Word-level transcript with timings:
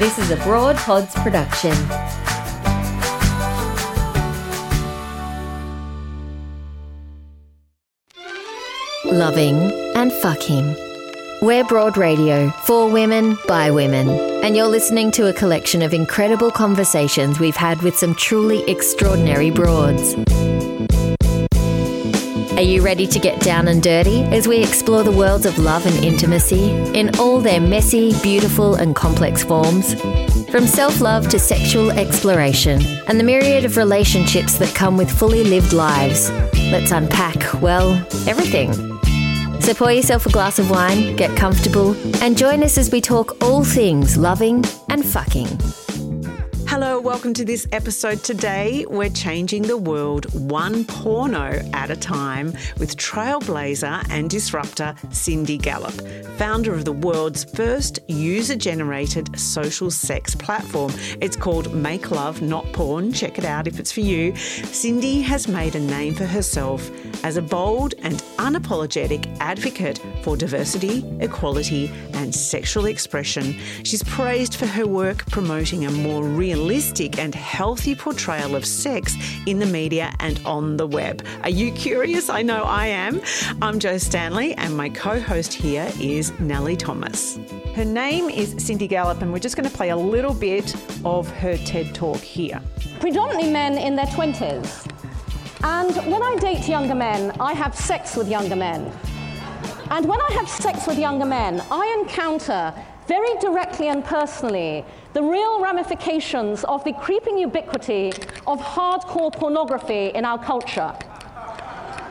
This 0.00 0.18
is 0.18 0.30
a 0.30 0.36
Broad 0.36 0.76
Pods 0.76 1.14
production. 1.16 1.76
Loving 9.04 9.70
and 9.94 10.10
fucking. 10.10 10.74
We're 11.42 11.64
Broad 11.64 11.98
Radio, 11.98 12.48
for 12.64 12.90
women, 12.90 13.36
by 13.46 13.70
women, 13.70 14.08
and 14.42 14.56
you're 14.56 14.68
listening 14.68 15.10
to 15.10 15.26
a 15.26 15.34
collection 15.34 15.82
of 15.82 15.92
incredible 15.92 16.50
conversations 16.50 17.38
we've 17.38 17.54
had 17.54 17.82
with 17.82 17.94
some 17.94 18.14
truly 18.14 18.64
extraordinary 18.70 19.50
broads. 19.50 20.14
Are 22.60 22.72
you 22.72 22.82
ready 22.82 23.06
to 23.06 23.18
get 23.18 23.40
down 23.40 23.68
and 23.68 23.82
dirty 23.82 24.22
as 24.24 24.46
we 24.46 24.62
explore 24.62 25.02
the 25.02 25.10
worlds 25.10 25.46
of 25.46 25.58
love 25.58 25.86
and 25.86 26.04
intimacy 26.04 26.68
in 26.92 27.08
all 27.18 27.40
their 27.40 27.58
messy, 27.58 28.12
beautiful, 28.22 28.74
and 28.74 28.94
complex 28.94 29.42
forms? 29.42 29.94
From 30.50 30.66
self 30.66 31.00
love 31.00 31.26
to 31.30 31.38
sexual 31.38 31.90
exploration 31.90 32.82
and 33.06 33.18
the 33.18 33.24
myriad 33.24 33.64
of 33.64 33.78
relationships 33.78 34.58
that 34.58 34.74
come 34.74 34.98
with 34.98 35.10
fully 35.10 35.42
lived 35.42 35.72
lives. 35.72 36.30
Let's 36.70 36.90
unpack, 36.90 37.62
well, 37.62 37.92
everything. 38.28 38.74
So 39.62 39.72
pour 39.72 39.90
yourself 39.90 40.26
a 40.26 40.30
glass 40.30 40.58
of 40.58 40.68
wine, 40.68 41.16
get 41.16 41.34
comfortable, 41.38 41.96
and 42.22 42.36
join 42.36 42.62
us 42.62 42.76
as 42.76 42.92
we 42.92 43.00
talk 43.00 43.42
all 43.42 43.64
things 43.64 44.18
loving 44.18 44.66
and 44.90 45.02
fucking. 45.02 45.48
Hello, 46.70 47.00
welcome 47.00 47.34
to 47.34 47.44
this 47.44 47.66
episode. 47.72 48.22
Today, 48.22 48.86
we're 48.88 49.10
changing 49.10 49.62
the 49.62 49.76
world 49.76 50.32
one 50.48 50.84
porno 50.84 51.60
at 51.72 51.90
a 51.90 51.96
time 51.96 52.52
with 52.78 52.96
trailblazer 52.96 54.08
and 54.08 54.30
disruptor 54.30 54.94
Cindy 55.10 55.58
Gallop, 55.58 55.94
founder 56.38 56.72
of 56.72 56.84
the 56.84 56.92
world's 56.92 57.42
first 57.42 57.98
user 58.06 58.54
generated 58.54 59.36
social 59.36 59.90
sex 59.90 60.36
platform. 60.36 60.92
It's 61.20 61.34
called 61.34 61.74
Make 61.74 62.12
Love 62.12 62.40
Not 62.40 62.72
Porn. 62.72 63.12
Check 63.12 63.36
it 63.36 63.44
out 63.44 63.66
if 63.66 63.80
it's 63.80 63.90
for 63.90 64.02
you. 64.02 64.36
Cindy 64.36 65.22
has 65.22 65.48
made 65.48 65.74
a 65.74 65.80
name 65.80 66.14
for 66.14 66.24
herself 66.24 66.88
as 67.24 67.36
a 67.36 67.42
bold 67.42 67.94
and 68.04 68.14
unapologetic 68.38 69.36
advocate 69.40 70.00
for 70.22 70.36
diversity, 70.36 71.04
equality, 71.18 71.90
and 72.14 72.32
sexual 72.32 72.86
expression. 72.86 73.58
She's 73.82 74.04
praised 74.04 74.54
for 74.54 74.66
her 74.66 74.86
work 74.86 75.28
promoting 75.32 75.84
a 75.84 75.90
more 75.90 76.22
realistic 76.60 77.18
and 77.18 77.34
healthy 77.34 77.94
portrayal 77.94 78.54
of 78.54 78.66
sex 78.66 79.16
in 79.46 79.58
the 79.58 79.64
media 79.64 80.12
and 80.20 80.38
on 80.44 80.76
the 80.76 80.86
web. 80.86 81.26
Are 81.42 81.48
you 81.48 81.72
curious? 81.72 82.28
I 82.28 82.42
know 82.42 82.64
I 82.64 82.86
am. 82.86 83.22
I'm 83.62 83.78
Jo 83.78 83.96
Stanley, 83.96 84.52
and 84.56 84.76
my 84.76 84.90
co 84.90 85.18
host 85.18 85.54
here 85.54 85.90
is 85.98 86.38
Nelly 86.38 86.76
Thomas. 86.76 87.38
Her 87.74 87.86
name 87.86 88.28
is 88.28 88.54
Cindy 88.58 88.86
Gallop, 88.86 89.22
and 89.22 89.32
we're 89.32 89.38
just 89.38 89.56
going 89.56 89.70
to 89.70 89.74
play 89.74 89.88
a 89.88 89.96
little 89.96 90.34
bit 90.34 90.76
of 91.02 91.30
her 91.30 91.56
TED 91.56 91.94
talk 91.94 92.18
here. 92.18 92.60
Predominantly 93.00 93.50
men 93.50 93.78
in 93.78 93.96
their 93.96 94.06
20s. 94.06 94.86
And 95.64 95.96
when 96.12 96.22
I 96.22 96.36
date 96.36 96.68
younger 96.68 96.94
men, 96.94 97.30
I 97.40 97.54
have 97.54 97.74
sex 97.74 98.16
with 98.16 98.28
younger 98.28 98.56
men. 98.56 98.92
And 99.90 100.06
when 100.06 100.20
I 100.20 100.32
have 100.32 100.48
sex 100.48 100.86
with 100.86 100.98
younger 100.98 101.24
men, 101.26 101.62
I 101.70 101.96
encounter 102.00 102.74
very 103.10 103.36
directly 103.40 103.88
and 103.88 104.04
personally 104.04 104.84
the 105.14 105.22
real 105.36 105.60
ramifications 105.60 106.62
of 106.62 106.84
the 106.84 106.92
creeping 106.92 107.36
ubiquity 107.36 108.12
of 108.46 108.60
hardcore 108.60 109.32
pornography 109.32 110.12
in 110.14 110.24
our 110.24 110.38
culture. 110.38 110.94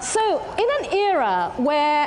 So, 0.02 0.22
in 0.58 0.68
an 0.80 0.94
era 0.94 1.54
where 1.56 2.06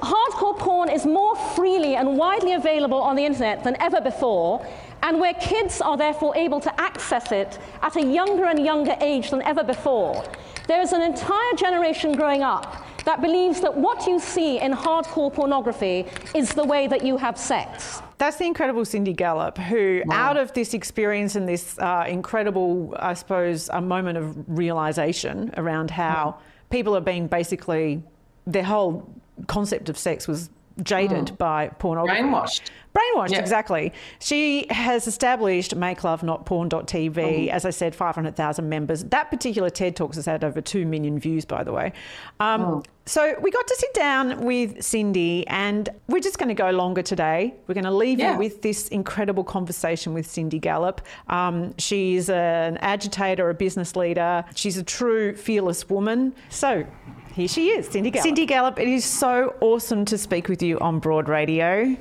hardcore 0.00 0.56
porn 0.58 0.88
is 0.88 1.04
more 1.04 1.36
freely 1.54 1.96
and 1.96 2.16
widely 2.16 2.54
available 2.54 2.96
on 2.96 3.14
the 3.14 3.26
internet 3.26 3.62
than 3.62 3.76
ever 3.78 4.00
before, 4.00 4.66
and 5.02 5.20
where 5.20 5.34
kids 5.34 5.82
are 5.82 5.98
therefore 5.98 6.34
able 6.34 6.60
to 6.60 6.80
access 6.80 7.32
it 7.32 7.58
at 7.82 7.96
a 7.96 8.02
younger 8.02 8.46
and 8.46 8.64
younger 8.64 8.96
age 9.02 9.28
than 9.28 9.42
ever 9.42 9.62
before, 9.62 10.24
there 10.66 10.80
is 10.80 10.92
an 10.92 11.02
entire 11.02 11.54
generation 11.58 12.12
growing 12.12 12.42
up 12.42 12.86
that 13.04 13.20
believes 13.20 13.60
that 13.60 13.76
what 13.76 14.06
you 14.06 14.18
see 14.18 14.58
in 14.60 14.72
hardcore 14.72 15.30
pornography 15.30 16.06
is 16.34 16.54
the 16.54 16.64
way 16.64 16.86
that 16.86 17.04
you 17.04 17.18
have 17.18 17.36
sex. 17.36 18.00
That's 18.20 18.36
the 18.36 18.44
incredible 18.44 18.84
Cindy 18.84 19.14
Gallop, 19.14 19.56
who, 19.56 20.02
wow. 20.04 20.14
out 20.14 20.36
of 20.36 20.52
this 20.52 20.74
experience 20.74 21.36
and 21.36 21.48
this 21.48 21.78
uh, 21.78 22.04
incredible, 22.06 22.94
I 22.98 23.14
suppose, 23.14 23.70
a 23.72 23.80
moment 23.80 24.18
of 24.18 24.44
realization 24.46 25.54
around 25.56 25.90
how 25.90 26.36
yeah. 26.36 26.44
people 26.68 26.94
are 26.94 27.00
being 27.00 27.28
basically, 27.28 28.02
their 28.46 28.62
whole 28.62 29.10
concept 29.46 29.88
of 29.88 29.96
sex 29.96 30.28
was 30.28 30.50
jaded 30.82 31.28
mm. 31.28 31.38
by 31.38 31.68
pornography. 31.78 32.20
Brainwashed. 32.20 32.60
Brainwashed, 32.94 33.30
yeah. 33.30 33.38
exactly. 33.38 33.92
She 34.18 34.66
has 34.70 35.06
established 35.06 35.76
Make 35.76 36.02
Love 36.02 36.22
Not 36.22 36.44
Porn.tv. 36.44 37.14
Mm. 37.14 37.48
As 37.48 37.64
I 37.64 37.70
said, 37.70 37.94
500,000 37.94 38.68
members. 38.68 39.04
That 39.04 39.30
particular 39.30 39.70
TED 39.70 39.94
Talks 39.94 40.16
has 40.16 40.26
had 40.26 40.42
over 40.42 40.60
2 40.60 40.84
million 40.86 41.18
views, 41.18 41.44
by 41.44 41.62
the 41.62 41.72
way. 41.72 41.92
Um, 42.40 42.62
mm. 42.62 42.84
So 43.06 43.34
we 43.40 43.50
got 43.50 43.66
to 43.66 43.76
sit 43.76 43.92
down 43.94 44.44
with 44.44 44.82
Cindy, 44.82 45.46
and 45.48 45.88
we're 46.08 46.20
just 46.20 46.38
going 46.38 46.48
to 46.48 46.54
go 46.54 46.70
longer 46.70 47.02
today. 47.02 47.54
We're 47.66 47.74
going 47.74 47.84
to 47.84 47.90
leave 47.90 48.18
yeah. 48.18 48.32
you 48.32 48.38
with 48.38 48.62
this 48.62 48.88
incredible 48.88 49.44
conversation 49.44 50.12
with 50.12 50.26
Cindy 50.26 50.58
Gallop. 50.58 51.00
Um, 51.28 51.76
she's 51.78 52.28
an 52.28 52.76
agitator, 52.78 53.50
a 53.50 53.54
business 53.54 53.96
leader. 53.96 54.44
She's 54.54 54.76
a 54.76 54.84
true 54.84 55.34
fearless 55.34 55.88
woman. 55.88 56.34
So 56.50 56.86
here 57.32 57.48
she 57.48 57.70
is, 57.70 57.88
Cindy 57.88 58.10
Gallop. 58.10 58.26
Cindy 58.26 58.46
Gallop, 58.46 58.78
it 58.78 58.88
is 58.88 59.04
so 59.04 59.54
awesome 59.60 60.04
to 60.04 60.18
speak 60.18 60.48
with 60.48 60.62
you 60.62 60.78
on 60.78 60.98
Broad 60.98 61.28
Radio. 61.28 61.96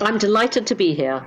I'm 0.00 0.18
delighted 0.18 0.66
to 0.68 0.74
be 0.74 0.94
here. 0.94 1.26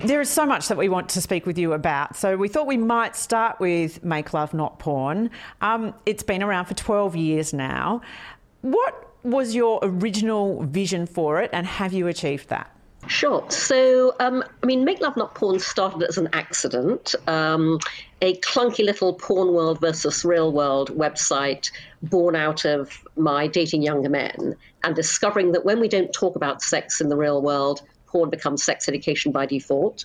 There 0.00 0.20
is 0.20 0.28
so 0.28 0.44
much 0.44 0.68
that 0.68 0.76
we 0.76 0.88
want 0.88 1.08
to 1.10 1.20
speak 1.20 1.46
with 1.46 1.56
you 1.56 1.72
about. 1.72 2.16
So 2.16 2.36
we 2.36 2.48
thought 2.48 2.66
we 2.66 2.76
might 2.76 3.16
start 3.16 3.58
with 3.60 4.04
Make 4.04 4.34
Love 4.34 4.52
Not 4.52 4.78
Porn. 4.78 5.30
Um, 5.62 5.94
it's 6.04 6.22
been 6.22 6.42
around 6.42 6.66
for 6.66 6.74
12 6.74 7.16
years 7.16 7.54
now. 7.54 8.02
What 8.60 9.10
was 9.22 9.54
your 9.54 9.78
original 9.82 10.62
vision 10.64 11.06
for 11.06 11.40
it, 11.40 11.48
and 11.52 11.66
have 11.66 11.94
you 11.94 12.06
achieved 12.08 12.50
that? 12.50 12.70
Sure. 13.06 13.44
So, 13.50 14.14
um, 14.20 14.44
I 14.62 14.66
mean, 14.66 14.84
Make 14.84 15.00
Love 15.00 15.16
Not 15.16 15.34
Porn 15.34 15.58
started 15.58 16.02
as 16.02 16.18
an 16.18 16.28
accident. 16.32 17.14
Um, 17.26 17.78
a 18.22 18.36
clunky 18.40 18.84
little 18.84 19.14
porn 19.14 19.52
world 19.52 19.80
versus 19.80 20.24
real 20.24 20.52
world 20.52 20.90
website 20.96 21.70
born 22.02 22.34
out 22.34 22.64
of 22.64 23.06
my 23.16 23.46
dating 23.46 23.82
younger 23.82 24.08
men 24.08 24.56
and 24.82 24.96
discovering 24.96 25.52
that 25.52 25.64
when 25.64 25.80
we 25.80 25.88
don't 25.88 26.12
talk 26.12 26.34
about 26.36 26.62
sex 26.62 27.00
in 27.00 27.08
the 27.08 27.16
real 27.16 27.42
world, 27.42 27.82
porn 28.14 28.30
becomes 28.30 28.62
sex 28.62 28.88
education 28.88 29.32
by 29.32 29.44
default. 29.44 30.04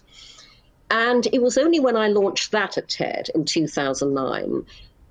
And 0.89 1.27
it 1.31 1.41
was 1.41 1.57
only 1.57 1.79
when 1.79 1.95
I 1.95 2.07
launched 2.07 2.51
that 2.51 2.77
at 2.77 2.89
TED 2.89 3.29
in 3.35 3.45
2009, 3.45 4.65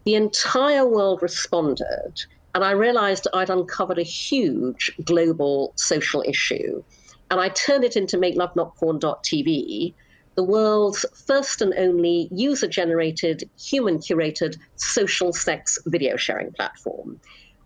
the 0.05 0.15
entire 0.15 0.87
world 0.87 1.23
responded. 1.23 2.25
And 2.55 2.65
I 2.65 2.73
realized 2.73 3.29
I'd 3.33 3.51
uncovered 3.51 3.99
a 3.99 4.03
huge 4.03 4.91
global 5.05 5.73
social 5.77 6.25
issue 6.27 6.83
and 7.31 7.41
I 7.41 7.51
turned 7.51 7.85
it 7.85 7.97
into 7.97 8.17
MakeLoveNotPorn.tv, 8.17 9.95
the 10.35 10.43
world's 10.43 11.05
first 11.27 11.61
and 11.61 11.75
only 11.75 12.29
user 12.31 12.69
generated, 12.69 13.49
human 13.59 13.99
curated 13.99 14.57
social 14.77 15.33
sex 15.33 15.79
video 15.87 16.17
sharing 16.17 16.53
platform. 16.53 17.21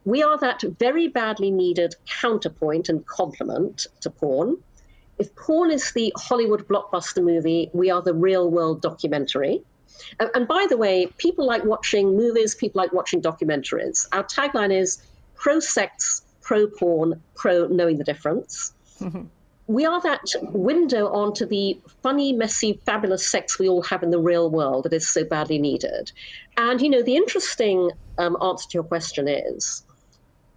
We 0.04 0.22
are 0.22 0.38
that 0.38 0.62
very 0.80 1.06
badly 1.06 1.50
needed 1.50 1.94
counterpoint 2.06 2.88
and 2.88 3.06
complement 3.06 3.86
to 4.00 4.10
porn. 4.10 4.56
If 5.18 5.34
porn 5.36 5.70
is 5.70 5.92
the 5.92 6.12
Hollywood 6.16 6.66
blockbuster 6.66 7.22
movie, 7.22 7.70
we 7.72 7.90
are 7.90 8.02
the 8.02 8.14
real 8.14 8.50
world 8.50 8.82
documentary. 8.82 9.62
And, 10.18 10.30
and 10.34 10.48
by 10.48 10.66
the 10.68 10.76
way, 10.76 11.06
people 11.18 11.46
like 11.46 11.64
watching 11.64 12.16
movies, 12.16 12.54
people 12.54 12.80
like 12.80 12.92
watching 12.92 13.22
documentaries. 13.22 14.06
Our 14.12 14.24
tagline 14.24 14.72
is 14.76 15.02
pro 15.34 15.60
sex, 15.60 16.22
pro 16.40 16.66
porn, 16.66 17.22
pro 17.34 17.66
knowing 17.68 17.98
the 17.98 18.04
difference. 18.04 18.72
Mm-hmm 19.00 19.24
we 19.72 19.86
are 19.86 20.00
that 20.02 20.24
window 20.52 21.08
onto 21.08 21.46
the 21.46 21.78
funny, 22.02 22.32
messy, 22.32 22.80
fabulous 22.84 23.26
sex 23.26 23.58
we 23.58 23.68
all 23.68 23.82
have 23.82 24.02
in 24.02 24.10
the 24.10 24.18
real 24.18 24.50
world 24.50 24.84
that 24.84 24.92
is 24.92 25.08
so 25.08 25.24
badly 25.24 25.58
needed. 25.58 26.12
And, 26.56 26.80
you 26.80 26.90
know, 26.90 27.02
the 27.02 27.16
interesting 27.16 27.90
um, 28.18 28.36
answer 28.42 28.68
to 28.68 28.74
your 28.74 28.84
question 28.84 29.28
is 29.28 29.84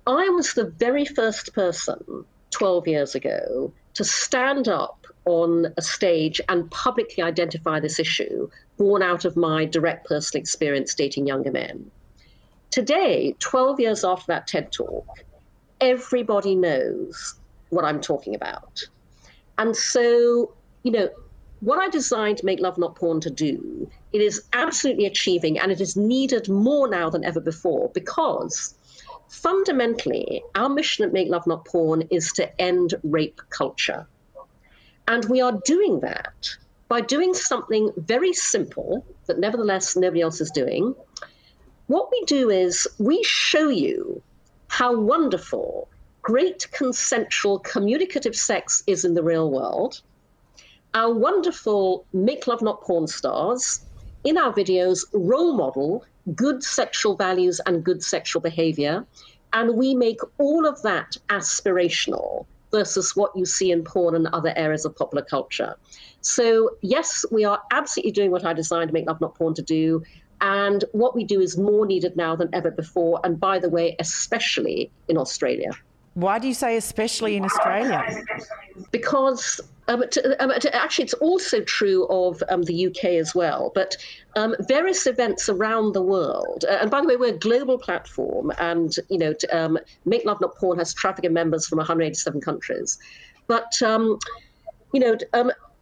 I 0.08 0.28
was 0.30 0.54
the 0.54 0.66
very 0.66 1.06
first 1.06 1.54
person 1.54 2.26
12 2.52 2.88
years 2.88 3.16
ago 3.16 3.72
to 3.96 4.04
stand 4.04 4.68
up 4.68 5.06
on 5.26 5.74
a 5.78 5.82
stage 5.82 6.40
and 6.48 6.70
publicly 6.70 7.24
identify 7.24 7.80
this 7.80 8.00
issue, 8.00 8.50
born 8.78 9.02
out 9.02 9.26
of 9.26 9.36
my 9.36 9.66
direct 9.66 10.08
personal 10.08 10.40
experience 10.42 10.94
dating 10.94 11.26
younger 11.28 11.52
men. 11.52 11.90
Today, 12.72 13.36
12 13.40 13.80
years 13.80 14.04
after 14.04 14.26
that 14.28 14.48
TED 14.48 14.72
talk, 14.72 15.08
everybody 15.82 16.56
knows 16.56 17.36
what 17.70 17.86
I'm 17.86 18.02
talking 18.02 18.36
about. 18.36 18.84
And 19.58 19.76
so, 19.76 20.54
you 20.84 20.92
know, 20.92 21.10
what 21.62 21.80
I 21.80 21.90
designed 21.90 22.42
Make 22.44 22.60
Love 22.60 22.78
Not 22.78 22.96
Porn 22.96 23.22
to 23.22 23.30
do, 23.30 23.90
it 24.14 24.22
is 24.22 24.44
absolutely 24.54 25.06
achieving 25.06 25.58
and 25.58 25.72
it 25.72 25.82
is 25.82 25.96
needed 25.96 26.50
more 26.50 26.88
now 26.88 27.10
than 27.10 27.24
ever 27.24 27.40
before 27.40 27.90
because 27.94 28.76
fundamentally, 29.30 30.44
our 30.56 30.70
mission 30.70 31.06
at 31.06 31.14
Make 31.14 31.30
Love 31.30 31.48
Not 31.48 31.66
Porn 31.66 32.04
is 32.12 32.32
to 32.34 32.62
end 32.62 32.94
rape 33.04 33.42
culture. 33.50 34.08
And 35.08 35.26
we 35.26 35.42
are 35.42 35.60
doing 35.66 36.00
that 36.00 36.50
by 36.88 37.02
doing 37.02 37.34
something 37.34 37.92
very 37.98 38.34
simple 38.34 39.06
that 39.26 39.40
nevertheless 39.40 39.96
nobody 39.96 40.22
else 40.22 40.42
is 40.42 40.52
doing. 40.52 40.96
What 41.88 42.10
we 42.12 42.24
do 42.26 42.50
is 42.50 42.88
we 42.98 43.24
show 43.24 43.70
you 43.70 44.22
how 44.68 44.96
wonderful 44.96 45.88
great 46.22 46.68
consensual 46.72 47.60
communicative 47.60 48.36
sex 48.36 48.84
is 48.88 49.06
in 49.06 49.14
the 49.14 49.24
real 49.24 49.52
world. 49.52 50.02
Our 50.96 51.14
wonderful 51.14 52.06
make 52.14 52.48
love 52.48 52.64
not 52.64 52.82
porn 52.82 53.06
stars 53.06 53.82
in 54.24 54.38
our 54.38 54.52
videos 54.52 55.06
role 55.14 55.54
model 55.54 56.04
good 56.34 56.64
sexual 56.64 57.16
values 57.16 57.62
and 57.66 57.84
good 57.84 58.04
sexual 58.04 58.42
behavior. 58.42 59.06
And 59.54 59.78
we 59.78 59.94
make 59.94 60.20
all 60.38 60.66
of 60.66 60.82
that 60.82 61.18
aspirational 61.30 62.46
versus 62.72 63.16
what 63.16 63.32
you 63.36 63.46
see 63.46 63.72
in 63.72 63.84
porn 63.84 64.16
and 64.16 64.28
other 64.28 64.54
areas 64.56 64.86
of 64.86 64.96
popular 64.96 65.24
culture. 65.24 65.76
So, 66.22 66.72
yes, 66.82 67.24
we 67.32 67.46
are 67.46 67.62
absolutely 67.72 68.12
doing 68.12 68.32
what 68.32 68.44
I 68.44 68.54
designed 68.54 68.92
Make 68.92 69.08
Love 69.08 69.22
Not 69.22 69.36
Porn 69.36 69.54
to 69.54 69.62
do. 69.62 70.04
And 70.42 70.84
what 70.92 71.16
we 71.16 71.24
do 71.24 71.40
is 71.40 71.58
more 71.58 71.86
needed 71.86 72.18
now 72.18 72.36
than 72.36 72.50
ever 72.52 72.72
before. 72.72 73.22
And 73.24 73.40
by 73.40 73.60
the 73.60 73.70
way, 73.70 73.96
especially 74.00 74.92
in 75.08 75.18
Australia. 75.18 75.72
Why 76.16 76.40
do 76.40 76.48
you 76.48 76.54
say 76.54 76.78
especially 76.78 77.36
in 77.36 77.44
Australia? 77.44 78.04
Because 78.92 79.62
um, 79.88 80.04
to, 80.12 80.44
um, 80.44 80.52
to, 80.60 80.74
actually, 80.76 81.04
it's 81.04 81.14
also 81.16 81.62
true 81.62 82.08
of 82.08 82.42
um, 82.50 82.64
the 82.64 82.88
UK 82.88 83.04
as 83.06 83.36
well. 83.36 83.72
But 83.76 83.98
um, 84.36 84.56
various 84.62 85.06
events 85.06 85.50
around 85.50 85.94
the 85.94 86.02
world, 86.02 86.66
uh, 86.68 86.78
and 86.82 86.90
by 86.90 87.02
the 87.02 87.08
way, 87.08 87.18
we're 87.18 87.36
a 87.36 87.38
global 87.38 87.78
platform, 87.78 88.52
and 88.58 88.96
you 89.10 89.18
know, 89.18 89.34
to, 89.34 89.58
um, 89.58 89.78
Make 90.06 90.26
Love 90.26 90.40
Not 90.42 90.56
Porn 90.56 90.80
has 90.80 90.94
trafficking 90.94 91.34
members 91.34 91.68
from 91.68 91.78
187 91.78 92.42
countries. 92.42 92.98
But 93.48 93.80
um, 93.84 94.18
you 94.94 95.02
know, 95.02 95.18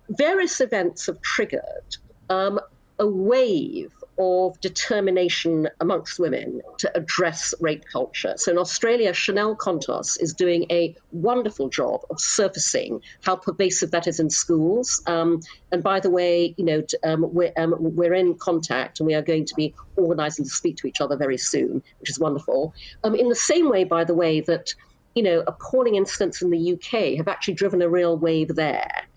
various 0.10 0.60
events 0.60 1.06
have 1.06 1.22
triggered 1.22 1.98
a 2.30 3.08
wave 3.08 3.92
of 4.18 4.60
determination 4.62 5.68
amongst 5.80 6.20
women 6.20 6.62
to 6.78 6.98
address 6.98 7.54
rape 7.60 7.84
culture. 7.92 8.34
So 8.38 8.52
in 8.52 8.58
Australia, 8.58 9.14
Chanel 9.14 9.56
Contos 9.56 10.22
is 10.22 10.34
doing 10.34 10.66
a 10.70 10.96
wonderful 11.12 11.70
job 11.70 12.02
of 12.10 12.20
surfacing 12.20 13.02
how 13.22 13.36
pervasive 13.36 13.92
that 13.92 14.08
is 14.08 14.20
in 14.20 14.30
schools. 14.30 15.02
Um, 15.08 15.40
and 15.72 15.84
by 15.84 16.00
the 16.00 16.10
way, 16.10 16.54
you 16.58 16.66
know, 16.66 16.84
um, 17.04 17.26
we're, 17.34 17.54
um, 17.58 17.76
we're 17.80 18.14
in 18.14 18.36
contact 18.36 19.00
and 19.00 19.08
we 19.08 19.14
are 19.14 19.22
going 19.22 19.46
to 19.46 19.56
be 19.56 19.74
organising 19.98 20.46
to 20.46 20.52
speak 20.52 20.78
to 20.78 20.88
each 20.88 21.02
other 21.02 21.18
very 21.18 21.38
soon, 21.38 21.82
which 22.00 22.10
is 22.10 22.20
wonderful. 22.20 22.74
Um, 23.04 23.16
in 23.16 23.30
the 23.30 23.36
same 23.36 23.70
way, 23.70 23.84
by 23.84 24.04
the 24.04 24.14
way, 24.14 24.42
that 24.42 24.74
you 25.16 25.22
know, 25.22 25.44
appalling 25.46 25.94
incidents 25.94 26.42
in 26.42 26.50
the 26.50 26.74
UK 26.74 27.18
have 27.18 27.28
actually 27.28 27.54
driven 27.54 27.84
a 27.84 27.90
real 27.90 28.18
wave 28.18 28.56
there 28.56 29.08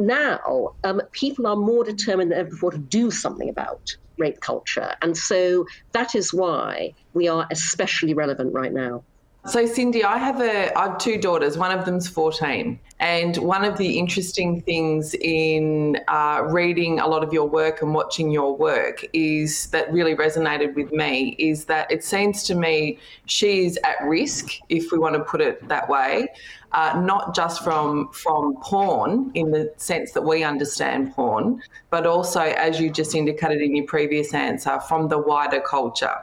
now 0.00 0.74
um, 0.84 1.00
people 1.12 1.46
are 1.46 1.56
more 1.56 1.84
determined 1.84 2.30
than 2.30 2.38
ever 2.38 2.50
before 2.50 2.70
to 2.70 2.78
do 2.78 3.10
something 3.10 3.48
about 3.48 3.96
rape 4.20 4.40
culture. 4.40 4.94
And 5.02 5.16
so 5.16 5.64
that 5.92 6.14
is 6.14 6.32
why 6.32 6.94
we 7.14 7.26
are 7.28 7.46
especially 7.50 8.14
relevant 8.14 8.54
right 8.54 8.72
now. 8.72 9.02
So 9.46 9.64
Cindy, 9.64 10.04
I 10.04 10.18
have 10.18 10.38
a 10.42 10.78
I 10.78 10.88
have 10.88 10.98
two 10.98 11.16
daughters. 11.16 11.56
One 11.56 11.76
of 11.76 11.86
them's 11.86 12.06
14, 12.06 12.78
and 12.98 13.36
one 13.38 13.64
of 13.64 13.78
the 13.78 13.98
interesting 13.98 14.60
things 14.60 15.14
in 15.14 15.98
uh, 16.08 16.42
reading 16.50 17.00
a 17.00 17.06
lot 17.06 17.24
of 17.24 17.32
your 17.32 17.48
work 17.48 17.80
and 17.80 17.94
watching 17.94 18.30
your 18.30 18.54
work 18.54 19.02
is 19.14 19.68
that 19.68 19.90
really 19.90 20.14
resonated 20.14 20.74
with 20.74 20.92
me 20.92 21.36
is 21.38 21.64
that 21.64 21.90
it 21.90 22.04
seems 22.04 22.42
to 22.44 22.54
me 22.54 22.98
she 23.24 23.64
is 23.64 23.78
at 23.82 24.06
risk, 24.06 24.52
if 24.68 24.92
we 24.92 24.98
want 24.98 25.14
to 25.14 25.24
put 25.24 25.40
it 25.40 25.66
that 25.68 25.88
way, 25.88 26.28
uh, 26.72 27.00
not 27.02 27.34
just 27.34 27.64
from 27.64 28.10
from 28.12 28.56
porn 28.60 29.30
in 29.32 29.52
the 29.52 29.72
sense 29.78 30.12
that 30.12 30.22
we 30.22 30.44
understand 30.44 31.14
porn, 31.14 31.62
but 31.88 32.06
also, 32.06 32.40
as 32.40 32.78
you 32.78 32.90
just 32.90 33.14
indicated 33.14 33.62
in 33.62 33.74
your 33.74 33.86
previous 33.86 34.34
answer, 34.34 34.78
from 34.80 35.08
the 35.08 35.18
wider 35.18 35.62
culture 35.62 36.14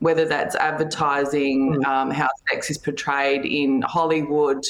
whether 0.00 0.24
that's 0.24 0.54
advertising, 0.56 1.76
mm. 1.76 1.86
um, 1.86 2.10
how 2.10 2.28
sex 2.48 2.70
is 2.70 2.78
portrayed 2.78 3.44
in 3.44 3.82
Hollywood. 3.82 4.64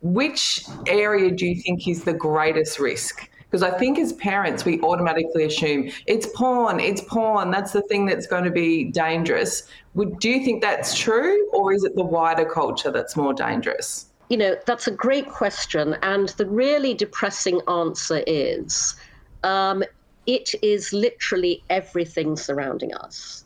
Which 0.00 0.64
area 0.86 1.30
do 1.30 1.46
you 1.46 1.60
think 1.62 1.86
is 1.86 2.04
the 2.04 2.14
greatest 2.14 2.78
risk? 2.78 3.28
Because 3.50 3.62
I 3.62 3.78
think 3.78 3.98
as 3.98 4.14
parents, 4.14 4.64
we 4.64 4.80
automatically 4.80 5.44
assume 5.44 5.90
it's 6.06 6.26
porn, 6.34 6.80
it's 6.80 7.02
porn, 7.02 7.50
that's 7.50 7.72
the 7.72 7.82
thing 7.82 8.06
that's 8.06 8.26
going 8.26 8.44
to 8.44 8.50
be 8.50 8.84
dangerous. 8.84 9.64
Would, 9.94 10.18
do 10.20 10.30
you 10.30 10.42
think 10.42 10.62
that's 10.62 10.98
true, 10.98 11.48
or 11.50 11.74
is 11.74 11.84
it 11.84 11.94
the 11.94 12.02
wider 12.02 12.46
culture 12.46 12.90
that's 12.90 13.14
more 13.14 13.34
dangerous? 13.34 14.06
You 14.30 14.38
know, 14.38 14.56
that's 14.64 14.86
a 14.86 14.90
great 14.90 15.28
question. 15.28 15.98
And 16.00 16.30
the 16.30 16.46
really 16.46 16.94
depressing 16.94 17.60
answer 17.68 18.24
is 18.26 18.96
um, 19.44 19.84
it 20.26 20.54
is 20.62 20.94
literally 20.94 21.62
everything 21.68 22.36
surrounding 22.36 22.94
us 22.94 23.44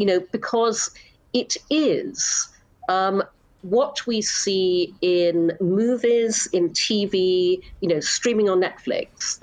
you 0.00 0.06
know, 0.06 0.20
because 0.32 0.90
it 1.34 1.58
is 1.68 2.48
um, 2.88 3.22
what 3.60 4.04
we 4.06 4.22
see 4.22 4.94
in 5.02 5.52
movies, 5.60 6.48
in 6.54 6.70
TV, 6.70 7.62
you 7.80 7.88
know, 7.88 8.00
streaming 8.00 8.48
on 8.48 8.62
Netflix. 8.62 9.42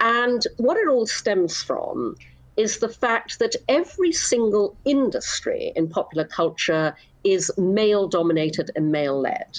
And 0.00 0.42
what 0.56 0.78
it 0.78 0.88
all 0.88 1.06
stems 1.06 1.62
from 1.62 2.16
is 2.56 2.78
the 2.78 2.88
fact 2.88 3.38
that 3.38 3.54
every 3.68 4.10
single 4.10 4.74
industry 4.86 5.72
in 5.76 5.88
popular 5.88 6.24
culture 6.24 6.96
is 7.22 7.52
male 7.58 8.08
dominated 8.08 8.70
and 8.74 8.90
male 8.90 9.20
led. 9.20 9.58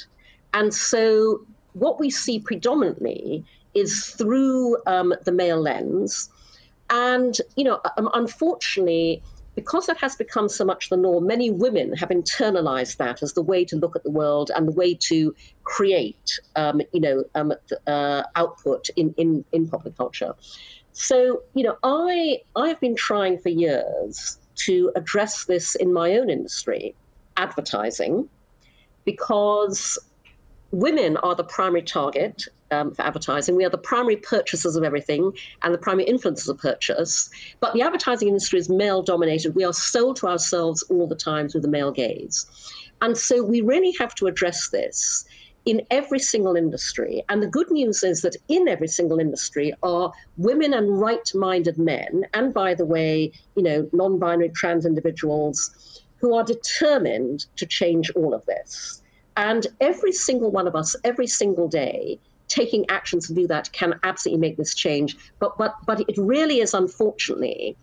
And 0.56 0.74
so 0.74 1.42
what 1.74 2.00
we 2.00 2.10
see 2.10 2.40
predominantly 2.40 3.46
is 3.76 4.08
through 4.18 4.78
um, 4.88 5.14
the 5.26 5.32
male 5.32 5.62
lens. 5.62 6.28
And, 6.90 7.38
you 7.56 7.64
know, 7.64 7.80
um, 7.98 8.10
unfortunately, 8.16 9.22
because 9.60 9.88
that 9.88 9.98
has 9.98 10.16
become 10.16 10.48
so 10.48 10.64
much 10.64 10.88
the 10.88 10.96
norm, 10.96 11.28
many 11.28 11.52
women 11.52 11.92
have 11.94 12.08
internalized 12.08 12.96
that 12.96 13.22
as 13.22 13.34
the 13.34 13.42
way 13.42 13.66
to 13.66 13.76
look 13.76 13.94
at 13.94 14.04
the 14.04 14.10
world 14.10 14.50
and 14.56 14.70
the 14.70 14.72
way 14.72 14.94
to 14.94 15.36
create, 15.66 16.40
um, 16.56 16.80
you 16.94 17.02
know, 17.02 17.26
um, 17.36 17.52
uh, 17.86 18.24
output 18.38 18.88
in, 18.96 19.14
in, 19.18 19.44
in 19.52 19.68
popular 19.68 19.94
culture. 19.98 20.34
So, 20.94 21.44
you 21.56 21.64
know, 21.66 21.78
I 21.84 22.40
I 22.56 22.70
have 22.70 22.80
been 22.80 22.96
trying 22.96 23.38
for 23.38 23.50
years 23.50 24.38
to 24.68 24.94
address 24.96 25.44
this 25.44 25.76
in 25.76 25.92
my 25.92 26.14
own 26.14 26.30
industry, 26.30 26.96
advertising, 27.36 28.30
because 29.04 30.00
women 30.72 31.18
are 31.18 31.36
the 31.36 31.44
primary 31.44 31.82
target 31.82 32.48
um, 32.72 32.94
for 32.94 33.02
advertising. 33.04 33.56
We 33.56 33.66
are 33.66 33.70
the 33.70 33.78
primary 33.78 34.18
purchasers 34.18 34.76
of 34.76 34.84
everything 34.84 35.34
and 35.62 35.74
the 35.74 35.78
primary 35.78 36.08
influencers 36.08 36.50
of 36.50 36.58
purchase. 36.58 37.30
But 37.60 37.74
the 37.74 37.82
advertising 37.82 38.28
industry 38.28 38.60
is 38.60 38.70
male 38.70 39.02
dominated. 39.02 39.56
We 39.56 39.64
are 39.64 39.74
sold 39.74 40.18
to 40.18 40.28
ourselves 40.28 40.84
all 40.84 41.08
the 41.08 41.16
time 41.16 41.50
through 41.50 41.62
the 41.62 41.68
male 41.68 41.92
gaze. 41.92 42.46
And 43.02 43.18
so 43.18 43.44
we 43.44 43.62
really 43.62 43.94
have 44.00 44.14
to 44.16 44.28
address 44.28 44.70
this 44.70 45.26
in 45.66 45.82
every 45.92 46.20
single 46.20 46.56
industry. 46.56 47.24
And 47.30 47.44
the 47.44 47.48
good 47.48 47.70
news 47.70 48.04
is 48.04 48.22
that 48.22 48.36
in 48.48 48.68
every 48.68 48.88
single 48.88 49.20
industry 49.20 49.74
are 49.84 50.12
women 50.38 50.74
and 50.74 51.00
right 51.00 51.30
minded 51.36 51.78
men, 51.78 52.26
and 52.34 52.54
by 52.54 52.74
the 52.74 52.86
way, 52.86 53.32
you 53.56 53.64
know, 53.64 53.90
non 53.94 54.18
binary 54.20 54.50
trans 54.50 54.86
individuals 54.86 56.02
who 56.18 56.34
are 56.34 56.44
determined 56.44 57.46
to 57.58 57.66
change 57.66 58.10
all 58.12 58.34
of 58.34 58.46
this. 58.46 59.02
And 59.38 59.68
every 59.80 60.12
single 60.12 60.52
one 60.52 60.68
of 60.68 60.76
us, 60.76 60.96
every 61.04 61.28
single 61.28 61.68
day, 61.68 62.20
taking 62.50 62.86
action 62.90 63.20
to 63.22 63.34
do 63.34 63.48
that 63.48 63.72
can 63.72 64.00
absolutely 64.04 64.42
make 64.42 64.58
this 64.58 64.76
change. 64.76 65.18
But 65.40 65.58
but 65.58 65.76
but 65.86 66.02
it 66.02 66.18
really 66.18 66.60
is 66.60 66.74
unfortunately 66.74 67.78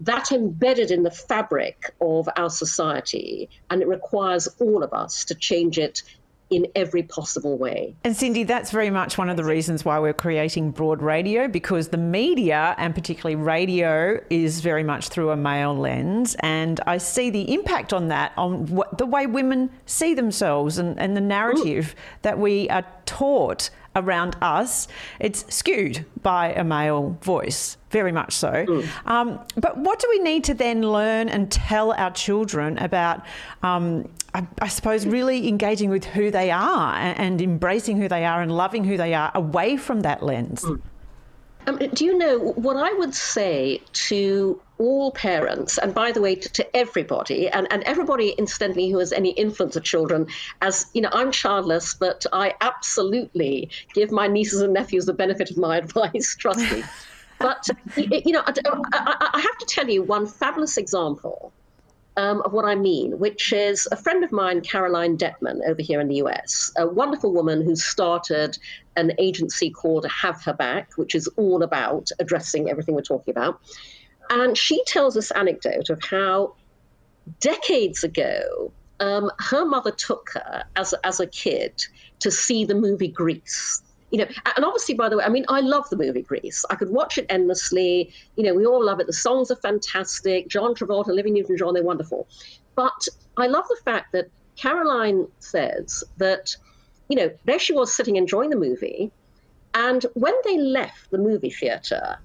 that 0.00 0.30
embedded 0.30 0.90
in 0.90 1.02
the 1.02 1.10
fabric 1.10 1.94
of 2.00 2.28
our 2.36 2.50
society, 2.50 3.48
and 3.70 3.82
it 3.82 3.88
requires 3.88 4.46
all 4.60 4.82
of 4.82 4.92
us 4.92 5.24
to 5.24 5.34
change 5.34 5.78
it 5.78 6.02
in 6.50 6.66
every 6.74 7.02
possible 7.02 7.58
way. 7.58 7.94
And 8.04 8.16
Cindy, 8.16 8.44
that's 8.44 8.70
very 8.70 8.90
much 8.90 9.18
one 9.18 9.28
of 9.28 9.36
the 9.36 9.44
reasons 9.44 9.84
why 9.84 9.98
we're 9.98 10.14
creating 10.14 10.70
broad 10.70 11.02
radio 11.02 11.46
because 11.46 11.88
the 11.88 11.98
media, 11.98 12.74
and 12.78 12.94
particularly 12.94 13.36
radio, 13.36 14.18
is 14.30 14.60
very 14.60 14.82
much 14.82 15.08
through 15.08 15.30
a 15.30 15.36
male 15.36 15.76
lens. 15.76 16.36
And 16.40 16.80
I 16.86 16.98
see 16.98 17.28
the 17.28 17.52
impact 17.52 17.92
on 17.92 18.08
that, 18.08 18.32
on 18.38 18.66
what, 18.66 18.96
the 18.96 19.06
way 19.06 19.26
women 19.26 19.70
see 19.84 20.14
themselves 20.14 20.78
and, 20.78 20.98
and 20.98 21.16
the 21.16 21.20
narrative 21.20 21.94
Ooh. 21.94 22.18
that 22.22 22.38
we 22.38 22.68
are 22.70 22.84
taught 23.04 23.68
around 23.96 24.36
us, 24.40 24.88
it's 25.20 25.44
skewed 25.54 26.04
by 26.22 26.52
a 26.52 26.64
male 26.64 27.18
voice, 27.22 27.76
very 27.90 28.12
much 28.12 28.32
so. 28.32 28.52
Mm. 28.52 28.88
Um, 29.06 29.40
but 29.56 29.78
what 29.78 29.98
do 29.98 30.08
we 30.10 30.20
need 30.20 30.44
to 30.44 30.54
then 30.54 30.82
learn 30.82 31.28
and 31.28 31.50
tell 31.50 31.92
our 31.92 32.10
children 32.10 32.78
about, 32.78 33.24
um, 33.62 34.08
I, 34.34 34.46
I, 34.60 34.68
suppose, 34.68 35.06
really 35.06 35.48
engaging 35.48 35.90
with 35.90 36.04
who 36.04 36.30
they 36.30 36.50
are 36.50 36.94
and, 36.94 37.18
and, 37.18 37.40
embracing 37.40 37.96
who 37.96 38.08
they 38.08 38.24
are 38.24 38.42
and 38.42 38.54
loving 38.54 38.84
who 38.84 38.96
they 38.96 39.14
are 39.14 39.32
away 39.34 39.76
from 39.76 40.00
that 40.00 40.22
lens? 40.22 40.62
Mm. 40.62 40.80
Um, 41.68 41.76
do 41.76 42.04
you 42.06 42.16
know 42.16 42.38
what 42.38 42.76
I 42.76 42.94
would 42.94 43.14
say 43.14 43.82
to 43.92 44.58
all 44.78 45.12
parents, 45.12 45.76
and 45.76 45.92
by 45.92 46.12
the 46.12 46.20
way, 46.22 46.34
to, 46.34 46.48
to, 46.48 46.76
everybody, 46.76 47.48
and, 47.48 47.70
and 47.70 47.82
everybody, 47.82 48.30
incidentally, 48.30 48.90
who 48.90 48.98
has 49.00 49.12
any 49.12 49.32
influence 49.32 49.76
of 49.76 49.84
children, 49.84 50.28
as 50.62 50.86
you 50.94 51.02
know, 51.02 51.10
I'm 51.12 51.30
childless, 51.30 51.92
but 51.92 52.24
I 52.32 52.54
absolutely 52.62 53.68
give 53.92 54.10
my 54.10 54.28
nieces 54.28 54.62
and 54.62 54.72
nephews 54.72 55.04
the 55.04 55.12
benefit 55.12 55.50
of 55.50 55.58
my 55.58 55.76
advice, 55.84 56.36
trust 56.38 56.60
me. 56.72 56.84
but 57.38 57.68
you 57.96 58.32
know, 58.32 58.42
I, 58.46 59.30
I, 59.34 59.40
have 59.40 59.58
to 59.58 59.66
tell 59.66 59.90
you 59.90 60.02
one 60.02 60.26
fabulous 60.26 60.78
example 60.78 61.52
um, 62.18 62.42
of 62.42 62.52
what 62.52 62.64
I 62.64 62.74
mean, 62.74 63.18
which 63.18 63.52
is 63.52 63.86
a 63.92 63.96
friend 63.96 64.24
of 64.24 64.32
mine, 64.32 64.60
Caroline 64.62 65.16
Dettman, 65.16 65.60
over 65.68 65.80
here 65.80 66.00
in 66.00 66.08
the 66.08 66.16
US, 66.16 66.72
a 66.76 66.86
wonderful 66.86 67.32
woman 67.32 67.62
who 67.62 67.76
started 67.76 68.58
an 68.98 69.12
agency 69.18 69.70
called 69.70 70.06
Have 70.06 70.42
Her 70.42 70.52
Back, 70.52 70.96
which 70.96 71.14
is 71.14 71.26
all 71.36 71.62
about 71.62 72.10
addressing 72.18 72.68
everything 72.68 72.94
we're 72.94 73.02
talking 73.02 73.32
about. 73.32 73.60
And 74.30 74.58
she 74.58 74.82
tells 74.84 75.14
this 75.14 75.30
anecdote 75.30 75.88
of 75.88 76.02
how 76.02 76.54
decades 77.40 78.04
ago, 78.04 78.72
um, 79.00 79.30
her 79.38 79.64
mother 79.64 79.92
took 79.92 80.30
her 80.34 80.64
as, 80.76 80.94
as 81.04 81.20
a 81.20 81.26
kid 81.26 81.80
to 82.18 82.30
see 82.30 82.64
the 82.64 82.74
movie 82.74 83.08
Grease 83.08 83.82
you 84.10 84.18
know, 84.18 84.26
and 84.56 84.64
obviously, 84.64 84.94
by 84.94 85.08
the 85.08 85.18
way, 85.18 85.24
I 85.24 85.28
mean, 85.28 85.44
I 85.48 85.60
love 85.60 85.88
the 85.90 85.96
movie 85.96 86.22
Grease. 86.22 86.64
I 86.70 86.76
could 86.76 86.90
watch 86.90 87.18
it 87.18 87.26
endlessly. 87.28 88.12
You 88.36 88.44
know, 88.44 88.54
we 88.54 88.64
all 88.64 88.82
love 88.82 89.00
it. 89.00 89.06
The 89.06 89.12
songs 89.12 89.50
are 89.50 89.56
fantastic. 89.56 90.48
John 90.48 90.74
Travolta, 90.74 91.08
Olivia 91.08 91.32
Newton-John, 91.32 91.74
they're 91.74 91.82
wonderful. 91.82 92.26
But 92.74 93.06
I 93.36 93.46
love 93.48 93.66
the 93.68 93.78
fact 93.84 94.12
that 94.12 94.30
Caroline 94.56 95.26
says 95.40 96.04
that, 96.16 96.56
you 97.08 97.16
know, 97.16 97.30
there 97.44 97.58
she 97.58 97.72
was 97.72 97.94
sitting 97.94 98.16
enjoying 98.16 98.50
the 98.50 98.56
movie, 98.56 99.10
and 99.74 100.04
when 100.14 100.34
they 100.44 100.58
left 100.58 101.10
the 101.10 101.18
movie 101.18 101.50
theater, 101.50 102.18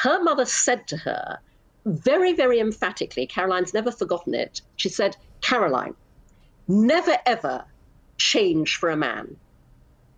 her 0.00 0.22
mother 0.22 0.44
said 0.44 0.86
to 0.88 0.96
her, 0.96 1.38
very, 1.86 2.32
very 2.32 2.60
emphatically, 2.60 3.26
Caroline's 3.26 3.74
never 3.74 3.90
forgotten 3.90 4.34
it. 4.34 4.60
She 4.76 4.88
said, 4.88 5.16
Caroline, 5.40 5.94
never 6.66 7.16
ever 7.26 7.64
change 8.18 8.76
for 8.76 8.90
a 8.90 8.96
man. 8.96 9.36